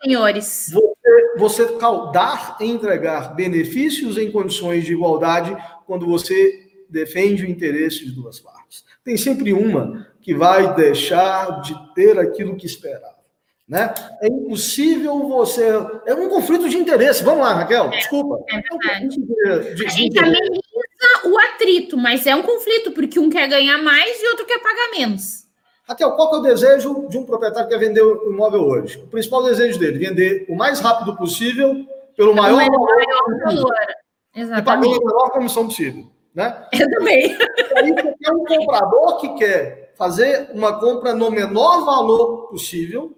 [0.00, 0.70] Senhores.
[0.72, 1.78] Você, você
[2.12, 5.56] dar e entregar benefícios em condições de igualdade
[5.86, 8.84] quando você defende o interesse de duas partes.
[9.04, 13.14] Tem sempre uma que vai deixar de ter aquilo que esperava.
[13.66, 13.92] Né?
[14.20, 15.62] É impossível você.
[16.06, 17.24] É um conflito de interesse.
[17.24, 18.44] Vamos lá, Raquel, é, desculpa.
[18.50, 19.08] É verdade.
[19.08, 20.62] De, de, a gente ameniza o
[21.64, 25.44] atrito, mas é um conflito, porque um quer ganhar mais e outro quer pagar menos.
[25.86, 28.98] Raquel, qual é o desejo de um proprietário que quer vender o imóvel hoje?
[28.98, 31.84] O principal desejo dele, vender o mais rápido possível,
[32.16, 33.74] pelo maior, maior valor.
[34.34, 34.60] Exatamente.
[34.60, 36.06] E pagando a menor comissão possível.
[36.34, 36.66] Né?
[36.72, 37.36] Eu também.
[37.36, 37.92] E aí
[38.32, 43.16] um comprador que quer fazer uma compra no menor valor possível,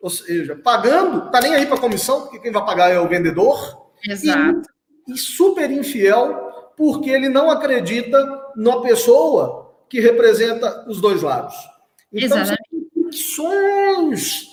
[0.00, 3.08] ou seja, pagando, tá nem aí para a comissão, porque quem vai pagar é o
[3.08, 3.86] vendedor.
[4.04, 4.68] Exato.
[5.06, 6.47] E, e super infiel,
[6.78, 8.24] porque ele não acredita
[8.54, 11.56] na pessoa que representa os dois lados.
[12.12, 12.38] Então,
[12.94, 14.46] ficções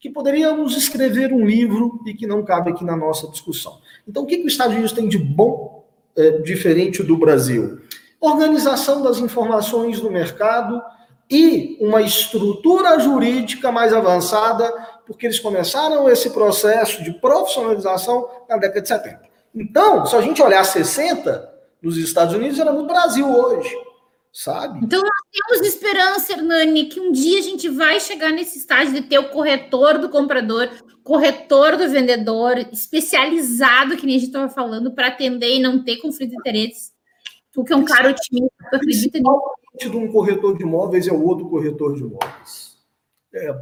[0.00, 3.78] que poderíamos escrever um livro e que não cabe aqui na nossa discussão.
[4.08, 5.86] Então, o que, que os Estados Unidos tem de bom
[6.16, 7.80] é, diferente do Brasil?
[8.20, 10.82] Organização das informações no mercado
[11.30, 14.68] e uma estrutura jurídica mais avançada,
[15.06, 19.20] porque eles começaram esse processo de profissionalização na década de 70.
[19.54, 21.51] Então, se a gente olhar 60
[21.82, 23.74] nos Estados Unidos, era no Brasil hoje
[24.32, 24.80] sabe?
[24.82, 29.02] Então nós temos esperança, Hernani, que um dia a gente vai chegar nesse estágio de
[29.02, 30.70] ter o corretor do comprador,
[31.04, 35.98] corretor do vendedor, especializado, que nem a gente estava falando, para atender e não ter
[35.98, 36.92] conflito de interesses.
[37.52, 39.90] Tu que é um cara otimista, tu acredita nisso?
[39.90, 42.76] de um corretor de imóveis é o outro corretor de imóveis.
[43.34, 43.54] É.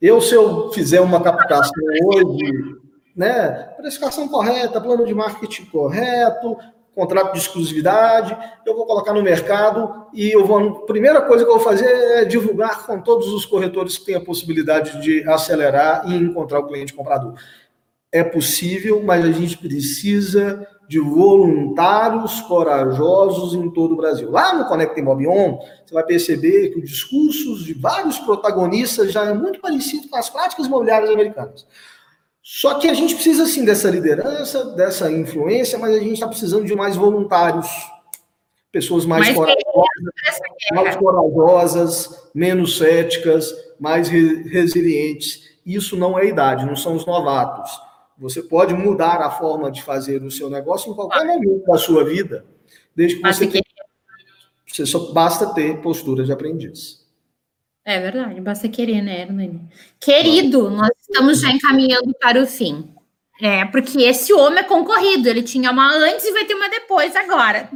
[0.00, 1.72] Eu, se eu fizer uma captação
[2.04, 2.76] hoje,
[3.16, 6.56] né, precificação correta, plano de marketing correto,
[6.94, 10.58] contrato de exclusividade, eu vou colocar no mercado e eu vou.
[10.58, 14.14] A primeira coisa que eu vou fazer é divulgar com todos os corretores que têm
[14.14, 17.34] a possibilidade de acelerar e encontrar o cliente comprador.
[18.12, 24.30] É possível, mas a gente precisa de voluntários corajosos em todo o Brasil.
[24.30, 29.34] Lá no Conecta Imobion, você vai perceber que os discursos de vários protagonistas já é
[29.34, 31.66] muito parecido com as práticas imobiliárias americanas.
[32.46, 36.66] Só que a gente precisa, sim, dessa liderança, dessa influência, mas a gente está precisando
[36.66, 37.66] de mais voluntários,
[38.70, 40.40] pessoas mais, mais corajosas,
[40.74, 45.54] mais corajosas, menos céticas, mais re resilientes.
[45.64, 47.70] Isso não é idade, não são os novatos.
[48.18, 52.04] Você pode mudar a forma de fazer o seu negócio em qualquer momento da sua
[52.04, 52.44] vida,
[52.94, 53.64] desde que você, tenha,
[54.66, 57.03] você só basta ter postura de aprendiz.
[57.84, 59.60] É verdade, basta querer, né, Hernani?
[60.00, 62.88] Querido, nós estamos já encaminhando para o fim.
[63.42, 67.14] É, porque esse homem é concorrido, ele tinha uma antes e vai ter uma depois
[67.14, 67.68] agora.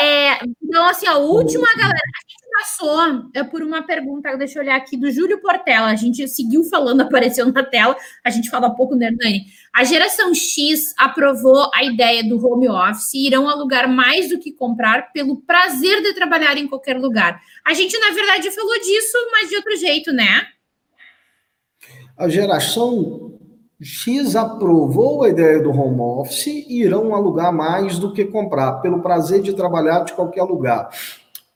[0.00, 4.62] É, então, assim, a última galera, a gente passou é, por uma pergunta, deixa eu
[4.62, 5.88] olhar aqui, do Júlio Portela.
[5.88, 9.46] A gente seguiu falando, apareceu na tela, a gente fala pouco, né, Hernani?
[9.74, 14.52] A geração X aprovou a ideia do home office e irão alugar mais do que
[14.52, 17.40] comprar pelo prazer de trabalhar em qualquer lugar.
[17.64, 20.46] A gente, na verdade, falou disso, mas de outro jeito, né?
[22.18, 23.38] A geração
[23.80, 29.00] X aprovou a ideia do home office e irão alugar mais do que comprar, pelo
[29.00, 30.90] prazer de trabalhar de qualquer lugar.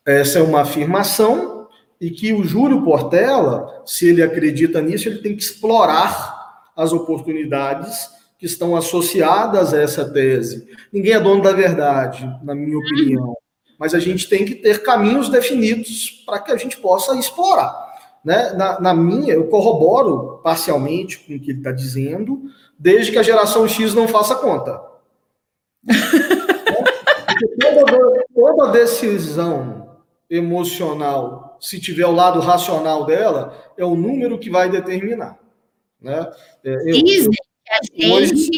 [0.06, 1.68] Essa é uma afirmação
[2.00, 6.35] e que o Júlio Portela, se ele acredita nisso, ele tem que explorar
[6.76, 10.68] as oportunidades que estão associadas a essa tese.
[10.92, 13.34] Ninguém é dono da verdade, na minha opinião,
[13.78, 17.86] mas a gente tem que ter caminhos definidos para que a gente possa explorar.
[18.22, 18.52] Né?
[18.52, 22.42] Na, na, minha, eu corroboro parcialmente com o que ele está dizendo,
[22.78, 24.82] desde que a geração X não faça conta.
[27.60, 29.96] toda, toda decisão
[30.28, 35.38] emocional, se tiver o lado racional dela, é o número que vai determinar.
[36.00, 36.30] Né?
[36.64, 38.50] É, eu, Dizem que a gente hoje...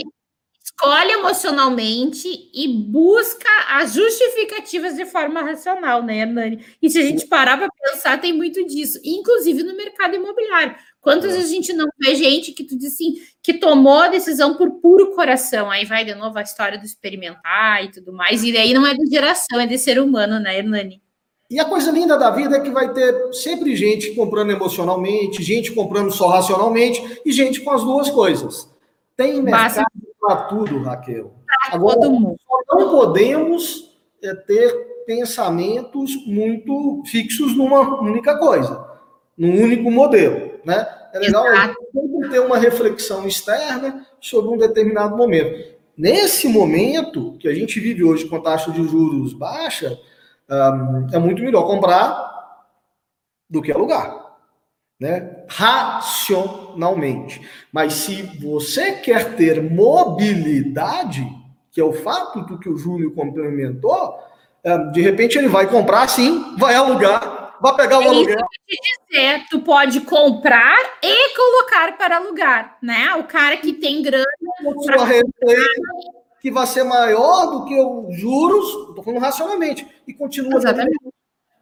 [0.65, 6.65] escolhe emocionalmente e busca as justificativas de forma racional, né, Nani?
[6.81, 10.77] E se a gente parar para pensar, tem muito disso, inclusive no mercado imobiliário.
[11.01, 11.37] Quantas é.
[11.37, 14.81] vezes a gente não vê gente que tu diz assim, que tomou a decisão por
[14.81, 18.75] puro coração, aí vai de novo a história do experimentar e tudo mais, e daí
[18.75, 21.03] não é de geração, é de ser humano, né, Hernani?
[21.51, 25.73] E a coisa linda da vida é que vai ter sempre gente comprando emocionalmente, gente
[25.73, 28.69] comprando só racionalmente e gente com as duas coisas.
[29.17, 29.87] Tem mercado
[30.21, 31.33] para tudo, Raquel.
[31.73, 38.87] Agora, só não podemos é, ter pensamentos muito fixos numa única coisa,
[39.37, 40.87] num único modelo, né?
[41.15, 41.45] É legal
[41.93, 45.79] sempre ter uma reflexão externa sobre um determinado momento.
[45.97, 49.99] Nesse momento que a gente vive hoje com taxa de juros baixa,
[51.13, 52.29] é muito melhor comprar
[53.51, 54.29] do que alugar
[55.01, 55.45] né?
[55.49, 57.41] racionalmente.
[57.73, 61.27] Mas se você quer ter mobilidade,
[61.71, 64.19] que é o fato do que o Júlio complementou,
[64.65, 68.39] é, de repente ele vai comprar sim, vai alugar, vai pegar o é aluguel.
[69.11, 73.15] Dizer, tu pode comprar e colocar para alugar, né?
[73.15, 74.27] O cara que tem grana
[76.41, 80.59] que vai ser maior do que os juros, estou falando racionalmente, e continua.
[80.59, 80.99] Exatamente.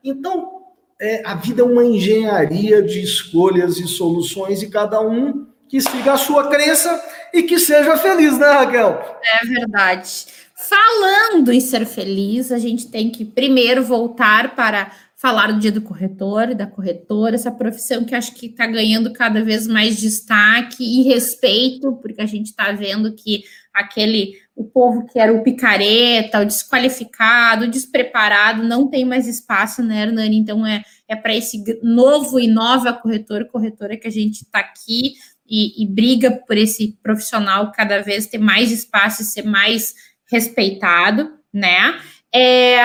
[0.02, 0.62] Então,
[1.00, 6.12] é, a vida é uma engenharia de escolhas e soluções e cada um que siga
[6.12, 7.02] a sua crença
[7.32, 9.18] e que seja feliz, né, Raquel?
[9.22, 10.26] É verdade.
[10.56, 14.90] Falando em ser feliz, a gente tem que primeiro voltar para
[15.26, 19.12] falar do dia do corretor e da corretora, essa profissão que acho que está ganhando
[19.12, 23.42] cada vez mais destaque e respeito, porque a gente está vendo que
[23.74, 29.82] aquele o povo que era o picareta, o desqualificado, o despreparado, não tem mais espaço,
[29.82, 30.36] né, Hernani?
[30.36, 35.14] Então é, é para esse novo e nova corretor corretora que a gente está aqui
[35.44, 39.92] e, e, briga por esse profissional cada vez ter mais espaço e ser mais
[40.30, 42.00] respeitado, né?
[42.32, 42.78] É,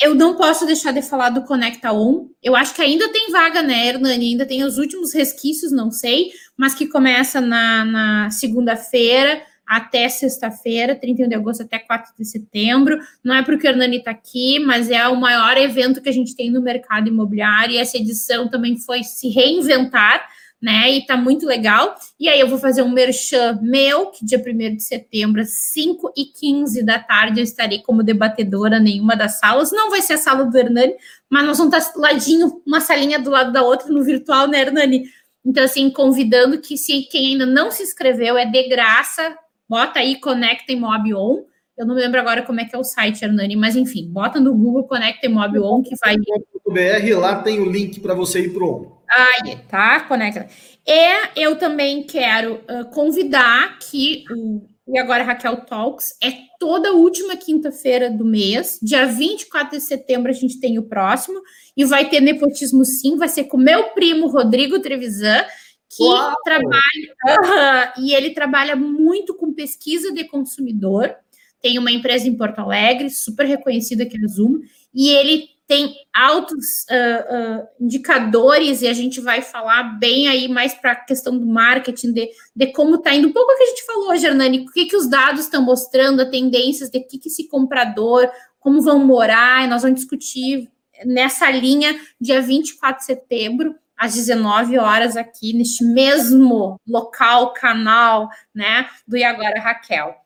[0.00, 2.28] eu não posso deixar de falar do Conecta On.
[2.42, 4.30] Eu acho que ainda tem vaga, né, Hernani?
[4.30, 10.94] Ainda tem os últimos resquícios, não sei, mas que começa na, na segunda-feira até sexta-feira,
[10.94, 12.98] 31 de agosto até 4 de setembro.
[13.22, 16.36] Não é porque o Hernani está aqui, mas é o maior evento que a gente
[16.36, 20.28] tem no mercado imobiliário e essa edição também foi se reinventar,
[20.60, 20.90] né?
[20.90, 21.94] E tá muito legal.
[22.18, 26.12] E aí eu vou fazer um merchan meu, que dia 1 de setembro, às 5
[26.16, 29.72] e 15 da tarde, eu estarei como debatedora nenhuma das salas.
[29.72, 30.94] Não vai ser a sala do Hernani,
[31.28, 35.04] mas nós vamos estar ladinho, uma salinha do lado da outra no virtual, né, Hernani?
[35.44, 39.36] Então, assim, convidando que se quem ainda não se inscreveu, é de graça,
[39.68, 41.44] bota aí Conecta Imob On.
[41.76, 44.54] Eu não lembro agora como é que é o site, Hernani, mas enfim, bota no
[44.54, 46.16] Google Conecta Imob On que vai.
[46.16, 49.03] BR, lá tem o link para você ir pro On.
[49.14, 50.00] Aí, tá?
[50.00, 50.48] Conecta.
[50.86, 57.36] E eu também quero uh, convidar que o e agora Raquel Talks é toda última
[57.36, 61.40] quinta-feira do mês, dia 24 de setembro a gente tem o próximo
[61.74, 65.42] e vai ter nepotismo sim, vai ser com meu primo Rodrigo Trevisan,
[65.88, 66.36] que Uau.
[66.44, 71.14] trabalha, uh, e ele trabalha muito com pesquisa de consumidor.
[71.62, 74.60] Tem uma empresa em Porto Alegre, super reconhecida que é a Zoom,
[74.92, 80.74] e ele tem altos uh, uh, indicadores, e a gente vai falar bem aí mais
[80.74, 83.28] para a questão do marketing, de, de como está indo.
[83.28, 86.20] Um pouco o que a gente falou, Jernani, o que, que os dados estão mostrando,
[86.20, 90.70] a tendências de que, que esse comprador, como vão morar, e nós vamos discutir
[91.04, 98.88] nessa linha dia 24 de setembro às 19 horas aqui neste mesmo local, canal, né,
[99.06, 100.23] do E Agora Raquel.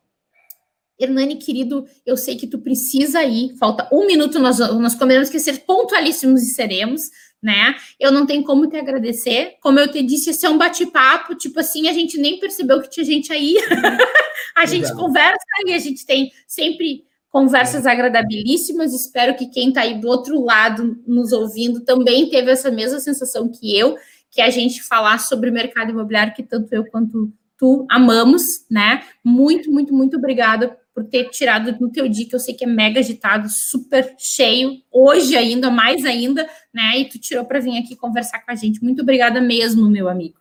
[0.99, 5.39] Hernani, querido, eu sei que tu precisa ir, falta um minuto, nós, nós combinamos que
[5.39, 7.11] ser pontualíssimos e seremos,
[7.43, 7.77] né?
[8.01, 9.57] Eu não tenho como te agradecer.
[9.61, 12.91] Como eu te disse, esse é um bate-papo, tipo assim, a gente nem percebeu que
[12.91, 13.57] tinha gente aí.
[14.57, 17.91] a gente conversa e a gente tem sempre conversas é.
[17.91, 18.93] agradabilíssimas.
[18.93, 23.49] Espero que quem está aí do outro lado nos ouvindo também teve essa mesma sensação
[23.49, 23.97] que eu,
[24.31, 29.03] que a gente falar sobre o mercado imobiliário que tanto eu quanto tu, amamos, né?
[29.25, 32.67] Muito, muito, muito obrigada por ter tirado no teu dia, que eu sei que é
[32.67, 36.45] mega agitado, super cheio, hoje ainda, mais ainda,
[36.75, 36.99] né?
[36.99, 38.83] E tu tirou para vir aqui conversar com a gente.
[38.83, 40.35] Muito obrigada mesmo, meu amigo.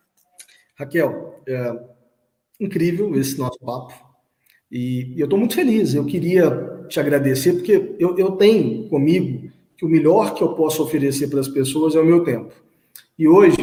[0.75, 1.79] Raquel, é
[2.59, 3.93] incrível esse nosso papo.
[4.71, 5.93] E, eu estou muito feliz.
[5.93, 6.49] Eu queria
[6.89, 11.39] te agradecer, porque eu, eu tenho comigo que o melhor que eu posso oferecer para
[11.39, 12.51] as pessoas é o meu tempo.
[13.19, 13.57] E hoje,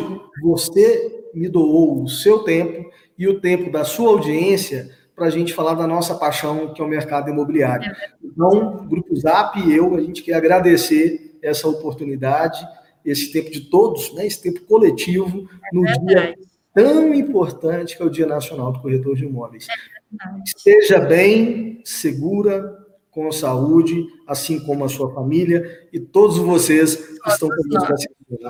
[0.44, 2.88] você me doou o seu tempo
[3.18, 6.84] e o tempo da sua audiência para a gente falar da nossa paixão, que é
[6.84, 7.94] o mercado imobiliário.
[8.22, 12.66] Então, Grupo Zap e eu, a gente quer agradecer essa oportunidade,
[13.04, 16.34] esse tempo de todos, né, esse tempo coletivo, no é dia
[16.72, 19.66] tão importante que é o Dia Nacional do Corretor de Imóveis.
[19.68, 27.30] É Esteja bem, segura, com saúde, assim como a sua família e todos vocês que
[27.30, 27.94] estão conosco.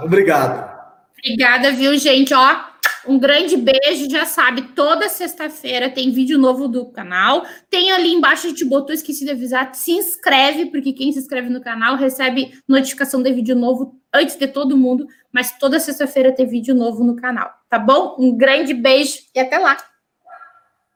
[0.02, 0.74] Obrigado.
[1.18, 2.32] Obrigada, viu, gente?
[2.32, 2.56] Ó,
[3.06, 7.44] um grande beijo, já sabe, toda sexta-feira tem vídeo novo do canal.
[7.70, 11.48] Tem ali embaixo, a gente botou, esqueci de avisar, se inscreve, porque quem se inscreve
[11.48, 16.46] no canal recebe notificação de vídeo novo antes de todo mundo, mas toda sexta-feira tem
[16.46, 18.16] vídeo novo no canal, tá bom?
[18.18, 19.76] Um grande beijo e até lá!